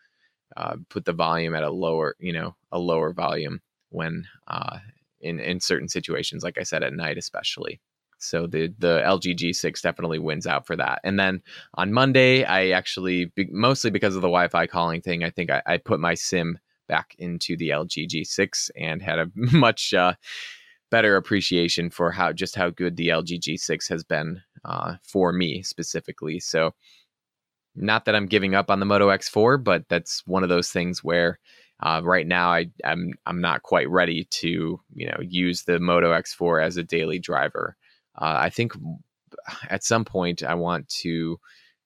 uh, 0.57 0.77
put 0.91 1.05
the 1.05 1.13
volume 1.13 1.57
at 1.57 1.65
a 1.65 1.71
lower 1.73 2.15
you 2.21 2.33
know 2.33 2.55
a 2.71 2.79
lower 2.79 3.13
volume 3.13 3.61
when 3.89 4.23
uh, 4.47 4.79
in 5.21 5.41
in 5.41 5.59
certain 5.59 5.89
situations 5.89 6.45
like 6.45 6.57
i 6.57 6.63
said 6.63 6.85
at 6.85 6.93
night 6.93 7.19
especially 7.19 7.81
so 8.19 8.47
the 8.47 8.73
the 8.79 9.03
LG 9.05 9.37
G6 9.37 9.81
definitely 9.81 10.19
wins 10.19 10.47
out 10.47 10.67
for 10.67 10.77
that. 10.77 11.01
And 11.05 11.19
then 11.19 11.43
on 11.75 11.93
Monday, 11.93 12.45
I 12.45 12.71
actually 12.71 13.33
mostly 13.51 13.91
because 13.91 14.17
of 14.17 14.23
the 14.23 14.29
Wi-Fi 14.29 14.67
calling 14.67 15.01
thing, 15.01 15.25
I 15.25 15.31
think 15.31 15.51
I, 15.51 15.63
I 15.67 15.77
put 15.79 16.01
my 16.01 16.15
SIM 16.15 16.59
back 16.89 17.15
into 17.19 17.57
the 17.57 17.71
LG 17.71 18.09
G6 18.09 18.71
and 18.77 19.03
had 19.03 19.19
a 19.19 19.31
much 19.35 19.95
uh, 19.95 20.15
better 20.91 21.17
appreciation 21.17 21.91
for 21.91 22.11
how 22.11 22.33
just 22.33 22.57
how 22.57 22.71
good 22.71 22.97
the 22.97 23.09
LG 23.09 23.41
G6 23.41 23.89
has 23.89 24.05
been 24.05 24.43
uh, 24.65 24.97
for 25.03 25.33
me 25.33 25.63
specifically. 25.63 26.41
So 26.41 26.75
not 27.77 28.05
that 28.07 28.17
I'm 28.17 28.27
giving 28.27 28.55
up 28.55 28.71
on 28.71 28.81
the 28.81 28.87
Moto 28.87 29.09
X4, 29.09 29.63
but 29.63 29.89
that's 29.89 30.27
one 30.27 30.43
of 30.43 30.49
those 30.49 30.71
things 30.71 31.05
where 31.05 31.39
uh, 31.81 32.01
right 32.03 32.27
now 32.27 32.51
I, 32.51 32.67
I'm 32.85 33.13
I'm 33.27 33.41
not 33.41 33.63
quite 33.63 33.89
ready 33.89 34.25
to 34.25 34.81
you 34.95 35.07
know 35.07 35.19
use 35.21 35.63
the 35.63 35.79
Moto 35.79 36.13
X4 36.13 36.65
as 36.65 36.77
a 36.77 36.83
daily 36.83 37.21
driver 37.21 37.77
uh, 38.21 38.37
I 38.41 38.51
think 38.51 38.73
at 39.69 39.85
some 39.85 40.05
point 40.05 40.43
I 40.43 40.55
want 40.55 40.89
to 41.01 41.39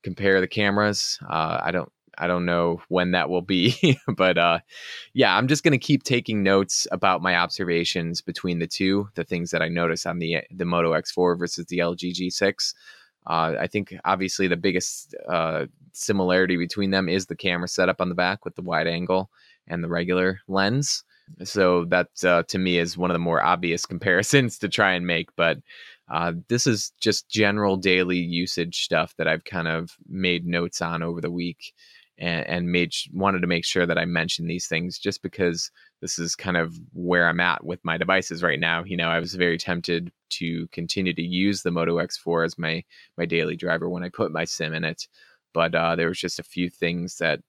compare 0.02 0.40
the 0.40 0.48
cameras. 0.48 1.18
Uh, 1.28 1.60
I 1.62 1.70
don't 1.70 1.90
I 2.18 2.26
don't 2.26 2.44
know 2.44 2.82
when 2.88 3.12
that 3.12 3.30
will 3.30 3.42
be, 3.42 3.98
but 4.16 4.36
uh, 4.36 4.58
yeah, 5.14 5.36
I'm 5.36 5.48
just 5.48 5.64
going 5.64 5.72
to 5.72 5.78
keep 5.78 6.02
taking 6.02 6.42
notes 6.42 6.86
about 6.92 7.22
my 7.22 7.36
observations 7.36 8.20
between 8.20 8.58
the 8.58 8.66
two, 8.66 9.08
the 9.14 9.24
things 9.24 9.50
that 9.50 9.62
I 9.62 9.68
notice 9.68 10.06
on 10.06 10.18
the 10.18 10.38
the 10.50 10.64
Moto 10.64 10.92
X4 10.92 11.38
versus 11.38 11.66
the 11.66 11.78
LG 11.78 12.12
G6. 12.14 12.74
Uh, 13.24 13.54
I 13.58 13.66
think 13.66 13.94
obviously 14.04 14.48
the 14.48 14.56
biggest 14.56 15.14
uh, 15.28 15.66
similarity 15.92 16.56
between 16.56 16.90
them 16.90 17.08
is 17.08 17.26
the 17.26 17.36
camera 17.36 17.68
setup 17.68 18.00
on 18.00 18.08
the 18.08 18.14
back 18.14 18.44
with 18.44 18.56
the 18.56 18.62
wide 18.62 18.88
angle 18.88 19.30
and 19.68 19.82
the 19.82 19.88
regular 19.88 20.40
lens. 20.48 21.04
So 21.44 21.84
that 21.86 22.08
uh, 22.24 22.42
to 22.48 22.58
me 22.58 22.78
is 22.78 22.98
one 22.98 23.10
of 23.10 23.14
the 23.14 23.20
more 23.20 23.42
obvious 23.42 23.86
comparisons 23.86 24.58
to 24.58 24.68
try 24.68 24.92
and 24.92 25.06
make, 25.06 25.34
but 25.36 25.58
uh, 26.12 26.32
this 26.48 26.66
is 26.66 26.92
just 27.00 27.30
general 27.30 27.76
daily 27.76 28.18
usage 28.18 28.84
stuff 28.84 29.14
that 29.16 29.26
I've 29.26 29.44
kind 29.44 29.66
of 29.66 29.96
made 30.06 30.46
notes 30.46 30.82
on 30.82 31.02
over 31.02 31.22
the 31.22 31.30
week. 31.30 31.72
and, 32.18 32.46
and 32.46 32.70
made 32.70 32.92
wanted 33.12 33.40
to 33.40 33.46
make 33.46 33.64
sure 33.64 33.86
that 33.86 33.96
I 33.96 34.04
mentioned 34.04 34.48
these 34.48 34.68
things 34.68 34.98
just 34.98 35.22
because 35.22 35.70
this 36.02 36.18
is 36.18 36.36
kind 36.36 36.58
of 36.58 36.78
where 36.92 37.26
I'm 37.26 37.40
at 37.40 37.64
with 37.64 37.82
my 37.82 37.96
devices 37.96 38.42
right 38.42 38.60
now. 38.60 38.84
You 38.84 38.98
know, 38.98 39.08
I 39.08 39.18
was 39.20 39.34
very 39.34 39.56
tempted 39.56 40.12
to 40.32 40.68
continue 40.68 41.14
to 41.14 41.22
use 41.22 41.62
the 41.62 41.70
Moto 41.70 41.96
X4 41.96 42.44
as 42.44 42.58
my 42.58 42.84
my 43.16 43.24
daily 43.24 43.56
driver 43.56 43.88
when 43.88 44.04
I 44.04 44.10
put 44.10 44.32
my 44.32 44.44
sim 44.44 44.74
in 44.74 44.84
it, 44.84 45.08
but 45.54 45.74
uh, 45.74 45.96
there 45.96 46.08
was 46.08 46.20
just 46.20 46.38
a 46.38 46.44
few 46.44 46.68
things 46.68 47.16
that 47.16 47.40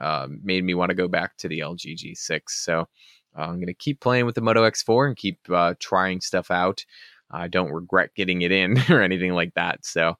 uh, 0.00 0.26
made 0.42 0.64
me 0.64 0.74
want 0.74 0.90
to 0.90 0.96
go 0.96 1.06
back 1.06 1.36
to 1.36 1.48
the 1.48 1.60
LG 1.60 1.96
G6. 1.96 2.42
So 2.48 2.88
uh, 3.36 3.42
I'm 3.42 3.56
going 3.56 3.66
to 3.66 3.74
keep 3.74 4.00
playing 4.00 4.26
with 4.26 4.34
the 4.34 4.40
Moto 4.40 4.68
X4 4.68 5.06
and 5.06 5.16
keep 5.16 5.38
uh, 5.50 5.74
trying 5.78 6.20
stuff 6.20 6.50
out. 6.50 6.84
I 7.30 7.48
don't 7.48 7.72
regret 7.72 8.14
getting 8.14 8.42
it 8.42 8.52
in 8.52 8.78
or 8.90 9.02
anything 9.02 9.32
like 9.32 9.54
that. 9.54 9.84
So 9.84 10.14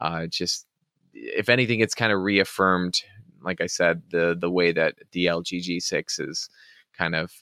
uh, 0.00 0.26
just 0.26 0.66
if 1.12 1.48
anything, 1.48 1.80
it's 1.80 1.94
kind 1.94 2.12
of 2.12 2.20
reaffirmed, 2.20 3.00
like 3.42 3.60
I 3.60 3.66
said, 3.66 4.02
the 4.10 4.36
the 4.38 4.50
way 4.50 4.72
that 4.72 4.96
the 5.12 5.26
LG 5.26 5.66
G6 5.66 6.28
is 6.28 6.48
kind 6.96 7.14
of 7.14 7.32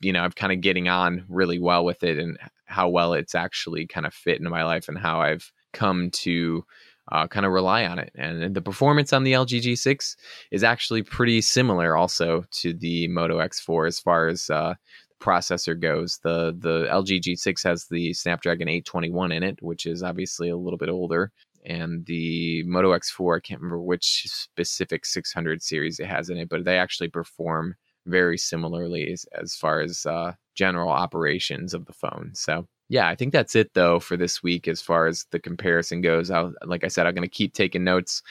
you 0.00 0.12
know, 0.12 0.20
I'm 0.20 0.32
kind 0.32 0.52
of 0.52 0.60
getting 0.60 0.88
on 0.88 1.24
really 1.28 1.58
well 1.58 1.84
with 1.84 2.02
it 2.04 2.18
and 2.18 2.38
how 2.66 2.88
well 2.88 3.14
it's 3.14 3.34
actually 3.34 3.86
kind 3.86 4.06
of 4.06 4.14
fit 4.14 4.38
into 4.38 4.50
my 4.50 4.64
life 4.64 4.88
and 4.88 4.98
how 4.98 5.20
I've 5.20 5.50
come 5.72 6.10
to 6.10 6.64
uh, 7.10 7.26
kind 7.26 7.46
of 7.46 7.52
rely 7.52 7.86
on 7.86 7.98
it. 7.98 8.12
And 8.14 8.54
the 8.54 8.62
performance 8.62 9.12
on 9.12 9.24
the 9.24 9.32
LG 9.32 9.62
G6 9.62 10.16
is 10.50 10.62
actually 10.62 11.02
pretty 11.02 11.40
similar 11.40 11.96
also 11.96 12.44
to 12.52 12.72
the 12.72 13.08
Moto 13.08 13.38
X4 13.38 13.88
as 13.88 13.98
far 13.98 14.28
as 14.28 14.50
uh, 14.50 14.74
processor 15.20 15.78
goes. 15.78 16.18
The 16.22 16.56
the 16.58 16.86
LG 16.90 17.20
G6 17.22 17.62
has 17.64 17.86
the 17.86 18.12
Snapdragon 18.14 18.68
821 18.68 19.32
in 19.32 19.42
it, 19.42 19.58
which 19.62 19.86
is 19.86 20.02
obviously 20.02 20.48
a 20.48 20.56
little 20.56 20.78
bit 20.78 20.88
older. 20.88 21.32
And 21.64 22.06
the 22.06 22.62
Moto 22.64 22.92
X4, 22.92 23.36
I 23.36 23.40
can't 23.40 23.60
remember 23.60 23.82
which 23.82 24.24
specific 24.26 25.04
600 25.04 25.62
series 25.62 26.00
it 26.00 26.06
has 26.06 26.30
in 26.30 26.38
it, 26.38 26.48
but 26.48 26.64
they 26.64 26.78
actually 26.78 27.08
perform 27.08 27.74
very 28.06 28.38
similarly 28.38 29.12
as, 29.12 29.26
as 29.38 29.54
far 29.54 29.80
as 29.80 30.06
uh, 30.06 30.32
general 30.54 30.88
operations 30.90 31.74
of 31.74 31.84
the 31.86 31.92
phone. 31.92 32.30
So 32.34 32.66
yeah, 32.88 33.08
I 33.08 33.14
think 33.14 33.32
that's 33.32 33.54
it 33.54 33.74
though 33.74 34.00
for 34.00 34.16
this 34.16 34.42
week 34.42 34.66
as 34.66 34.80
far 34.80 35.06
as 35.06 35.26
the 35.30 35.38
comparison 35.38 36.00
goes. 36.00 36.30
I'll, 36.30 36.54
like 36.64 36.84
I 36.84 36.88
said, 36.88 37.06
I'm 37.06 37.14
going 37.14 37.28
to 37.28 37.28
keep 37.28 37.52
taking 37.52 37.84
notes 37.84 38.22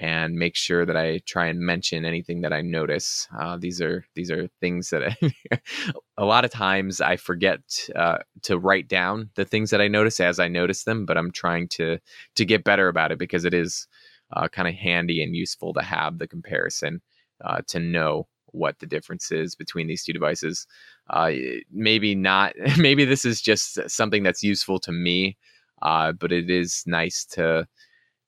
and 0.00 0.34
make 0.34 0.56
sure 0.56 0.86
that 0.86 0.96
I 0.96 1.20
try 1.26 1.46
and 1.46 1.60
mention 1.60 2.06
anything 2.06 2.40
that 2.40 2.54
I 2.54 2.62
notice. 2.62 3.28
Uh, 3.38 3.58
these 3.58 3.82
are 3.82 4.02
these 4.14 4.30
are 4.30 4.48
things 4.58 4.88
that 4.90 5.02
I, 5.04 5.60
a 6.16 6.24
lot 6.24 6.46
of 6.46 6.50
times 6.50 7.02
I 7.02 7.16
forget 7.16 7.60
uh, 7.94 8.18
to 8.42 8.58
write 8.58 8.88
down 8.88 9.28
the 9.34 9.44
things 9.44 9.68
that 9.70 9.80
I 9.82 9.88
notice 9.88 10.18
as 10.18 10.40
I 10.40 10.48
notice 10.48 10.84
them, 10.84 11.04
but 11.04 11.18
I'm 11.18 11.30
trying 11.30 11.68
to 11.68 11.98
to 12.36 12.44
get 12.46 12.64
better 12.64 12.88
about 12.88 13.12
it 13.12 13.18
because 13.18 13.44
it 13.44 13.52
is 13.52 13.86
uh, 14.32 14.48
kind 14.48 14.68
of 14.68 14.74
handy 14.74 15.22
and 15.22 15.36
useful 15.36 15.74
to 15.74 15.82
have 15.82 16.18
the 16.18 16.26
comparison 16.26 17.02
uh, 17.44 17.60
to 17.66 17.78
know 17.78 18.26
what 18.52 18.78
the 18.78 18.86
difference 18.86 19.30
is 19.30 19.54
between 19.54 19.86
these 19.86 20.02
two 20.02 20.14
devices. 20.14 20.66
Uh, 21.10 21.32
maybe 21.70 22.14
not. 22.14 22.54
Maybe 22.78 23.04
this 23.04 23.24
is 23.24 23.40
just 23.40 23.78
something 23.88 24.22
that's 24.22 24.42
useful 24.42 24.78
to 24.80 24.92
me, 24.92 25.36
uh, 25.82 26.12
but 26.12 26.32
it 26.32 26.50
is 26.50 26.82
nice 26.86 27.24
to 27.32 27.66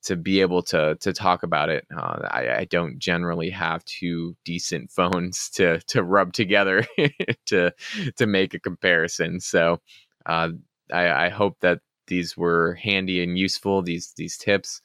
to 0.02 0.16
be 0.16 0.40
able 0.40 0.62
to 0.62 0.96
to 0.96 1.12
talk 1.12 1.42
about 1.42 1.68
it. 1.68 1.86
Uh, 1.96 2.28
I, 2.30 2.56
I, 2.58 2.64
don't 2.64 2.98
generally 2.98 3.50
have 3.50 3.84
two 3.84 4.36
decent 4.44 4.90
phones 4.98 5.48
to 5.50 5.80
to 5.88 6.02
rub 6.02 6.32
together 6.32 6.84
to 7.46 7.72
to 8.16 8.26
make 8.26 8.54
a 8.54 8.60
comparison. 8.60 9.40
So 9.40 9.80
uh, 10.26 10.50
I, 10.92 11.26
I 11.26 11.28
hope 11.28 11.58
that 11.60 11.80
these 12.06 12.36
were 12.36 12.74
handy 12.74 13.22
and 13.22 13.38
useful. 13.38 13.82
These 13.82 14.12
these 14.16 14.36
tips. 14.36 14.80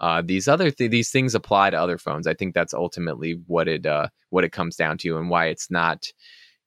Uh, 0.00 0.22
these 0.24 0.46
other 0.46 0.70
th- 0.70 0.92
these 0.92 1.10
things 1.10 1.34
apply 1.34 1.70
to 1.70 1.76
other 1.76 1.98
phones. 1.98 2.28
I 2.28 2.34
think 2.34 2.54
that's 2.54 2.72
ultimately 2.72 3.40
what 3.48 3.66
it 3.66 3.84
uh, 3.84 4.08
what 4.30 4.44
it 4.44 4.52
comes 4.52 4.76
down 4.76 4.96
to, 4.98 5.18
and 5.18 5.28
why 5.28 5.46
it's 5.46 5.72
not, 5.72 6.12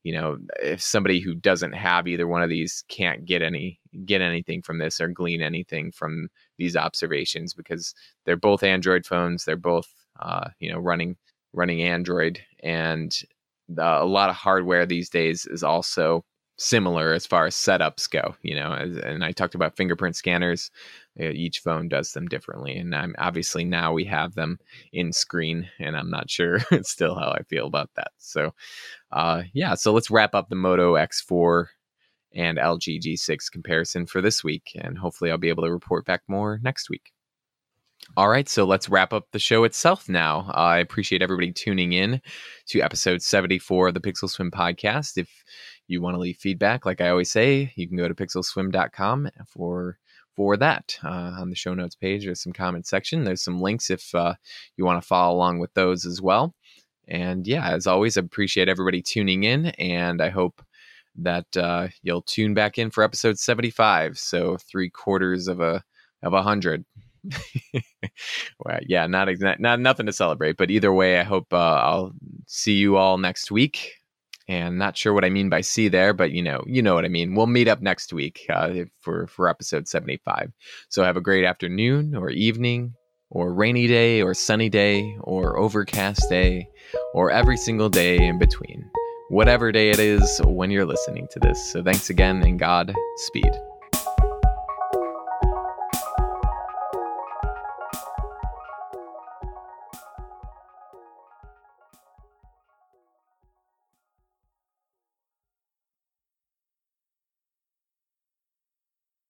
you 0.03 0.13
know, 0.13 0.37
if 0.61 0.81
somebody 0.81 1.19
who 1.19 1.35
doesn't 1.35 1.73
have 1.73 2.07
either 2.07 2.27
one 2.27 2.41
of 2.41 2.49
these 2.49 2.83
can't 2.87 3.25
get 3.25 3.41
any 3.41 3.79
get 4.05 4.21
anything 4.21 4.61
from 4.61 4.79
this 4.79 4.99
or 4.99 5.07
glean 5.07 5.41
anything 5.41 5.91
from 5.91 6.29
these 6.57 6.75
observations 6.75 7.53
because 7.53 7.93
they're 8.25 8.35
both 8.37 8.63
Android 8.63 9.05
phones. 9.05 9.45
They're 9.45 9.57
both 9.57 9.87
uh, 10.19 10.49
you 10.59 10.71
know 10.71 10.79
running 10.79 11.17
running 11.53 11.81
Android, 11.81 12.39
and 12.63 13.15
the, 13.69 13.83
a 13.83 14.05
lot 14.05 14.29
of 14.29 14.35
hardware 14.35 14.85
these 14.85 15.09
days 15.09 15.45
is 15.45 15.63
also 15.63 16.23
similar 16.57 17.13
as 17.13 17.25
far 17.25 17.45
as 17.45 17.55
setups 17.55 18.09
go. 18.09 18.35
You 18.41 18.55
know, 18.55 18.71
and 18.71 19.23
I 19.23 19.31
talked 19.31 19.55
about 19.55 19.75
fingerprint 19.75 20.15
scanners 20.15 20.71
each 21.19 21.59
phone 21.59 21.87
does 21.87 22.13
them 22.13 22.27
differently 22.27 22.77
and 22.77 22.95
i'm 22.95 23.13
obviously 23.17 23.65
now 23.65 23.91
we 23.91 24.05
have 24.05 24.33
them 24.33 24.57
in 24.93 25.11
screen 25.11 25.69
and 25.79 25.97
i'm 25.97 26.09
not 26.09 26.29
sure 26.29 26.59
still 26.83 27.15
how 27.15 27.31
i 27.31 27.43
feel 27.43 27.67
about 27.67 27.89
that 27.95 28.11
so 28.17 28.53
uh, 29.11 29.43
yeah 29.53 29.75
so 29.75 29.91
let's 29.91 30.09
wrap 30.09 30.33
up 30.33 30.49
the 30.49 30.55
moto 30.55 30.93
x4 30.93 31.65
and 32.33 32.57
lg 32.57 32.99
g6 33.01 33.51
comparison 33.51 34.05
for 34.05 34.21
this 34.21 34.43
week 34.43 34.71
and 34.75 34.97
hopefully 34.97 35.29
i'll 35.29 35.37
be 35.37 35.49
able 35.49 35.63
to 35.63 35.71
report 35.71 36.05
back 36.05 36.21
more 36.27 36.59
next 36.63 36.89
week 36.89 37.11
all 38.17 38.27
right, 38.27 38.49
so 38.49 38.65
let's 38.65 38.89
wrap 38.89 39.13
up 39.13 39.27
the 39.31 39.39
show 39.39 39.63
itself 39.63 40.09
now. 40.09 40.47
Uh, 40.49 40.57
I 40.57 40.77
appreciate 40.79 41.21
everybody 41.21 41.51
tuning 41.51 41.93
in 41.93 42.21
to 42.67 42.81
episode 42.81 43.21
74 43.21 43.89
of 43.89 43.93
the 43.93 44.01
Pixel 44.01 44.29
Swim 44.29 44.51
podcast. 44.51 45.17
If 45.17 45.29
you 45.87 46.01
want 46.01 46.15
to 46.15 46.19
leave 46.19 46.37
feedback, 46.37 46.85
like 46.85 46.99
I 46.99 47.09
always 47.09 47.31
say, 47.31 47.71
you 47.75 47.87
can 47.87 47.97
go 47.97 48.07
to 48.07 48.15
pixelswim.com 48.15 49.29
for 49.47 49.97
for 50.35 50.57
that. 50.57 50.97
Uh, 51.03 51.33
on 51.39 51.49
the 51.49 51.55
show 51.55 51.73
notes 51.73 51.95
page, 51.95 52.25
there's 52.25 52.41
some 52.41 52.53
comment 52.53 52.87
section. 52.87 53.23
There's 53.23 53.41
some 53.41 53.61
links 53.61 53.89
if 53.89 54.13
uh, 54.15 54.35
you 54.77 54.85
want 54.85 55.01
to 55.01 55.07
follow 55.07 55.35
along 55.35 55.59
with 55.59 55.73
those 55.73 56.05
as 56.05 56.21
well. 56.21 56.53
And 57.07 57.45
yeah, 57.45 57.69
as 57.69 57.87
always, 57.87 58.17
I 58.17 58.21
appreciate 58.21 58.69
everybody 58.69 59.01
tuning 59.01 59.43
in, 59.43 59.67
and 59.67 60.21
I 60.21 60.29
hope 60.29 60.63
that 61.17 61.57
uh, 61.57 61.89
you'll 62.03 62.21
tune 62.21 62.53
back 62.53 62.77
in 62.77 62.89
for 62.89 63.03
episode 63.03 63.37
75. 63.37 64.17
So 64.17 64.57
three 64.57 64.89
quarters 64.89 65.47
of 65.47 65.59
a 65.59 65.83
of 66.23 66.33
a 66.33 66.41
hundred. 66.41 66.85
well, 68.59 68.79
yeah, 68.87 69.07
not 69.07 69.27
not 69.59 69.79
nothing 69.79 70.05
to 70.05 70.13
celebrate, 70.13 70.57
but 70.57 70.71
either 70.71 70.93
way, 70.93 71.19
I 71.19 71.23
hope 71.23 71.51
uh, 71.51 71.57
I'll 71.57 72.13
see 72.47 72.73
you 72.73 72.97
all 72.97 73.17
next 73.17 73.51
week 73.51 74.00
and 74.51 74.77
not 74.77 74.97
sure 74.97 75.13
what 75.13 75.23
I 75.23 75.29
mean 75.29 75.47
by 75.47 75.61
see 75.61 75.87
there, 75.87 76.13
but 76.13 76.31
you 76.31 76.43
know, 76.43 76.61
you 76.67 76.81
know 76.81 76.93
what 76.93 77.05
I 77.05 77.07
mean. 77.07 77.35
We'll 77.35 77.47
meet 77.47 77.69
up 77.69 77.81
next 77.81 78.11
week 78.11 78.45
uh, 78.49 78.73
for 78.99 79.27
for 79.27 79.47
episode 79.47 79.87
seventy 79.87 80.17
five. 80.17 80.51
So 80.89 81.03
have 81.03 81.15
a 81.15 81.21
great 81.21 81.45
afternoon 81.45 82.15
or 82.15 82.29
evening 82.29 82.93
or 83.29 83.53
rainy 83.53 83.87
day 83.87 84.21
or 84.21 84.33
sunny 84.33 84.67
day 84.67 85.15
or 85.21 85.57
overcast 85.57 86.29
day 86.29 86.67
or 87.13 87.31
every 87.31 87.55
single 87.55 87.89
day 87.89 88.17
in 88.17 88.39
between. 88.39 88.89
Whatever 89.29 89.71
day 89.71 89.89
it 89.89 89.99
is 89.99 90.41
when 90.43 90.69
you're 90.69 90.85
listening 90.85 91.29
to 91.31 91.39
this. 91.39 91.71
So 91.71 91.81
thanks 91.81 92.09
again 92.09 92.43
and 92.43 92.59
God 92.59 92.93
speed. 93.15 93.70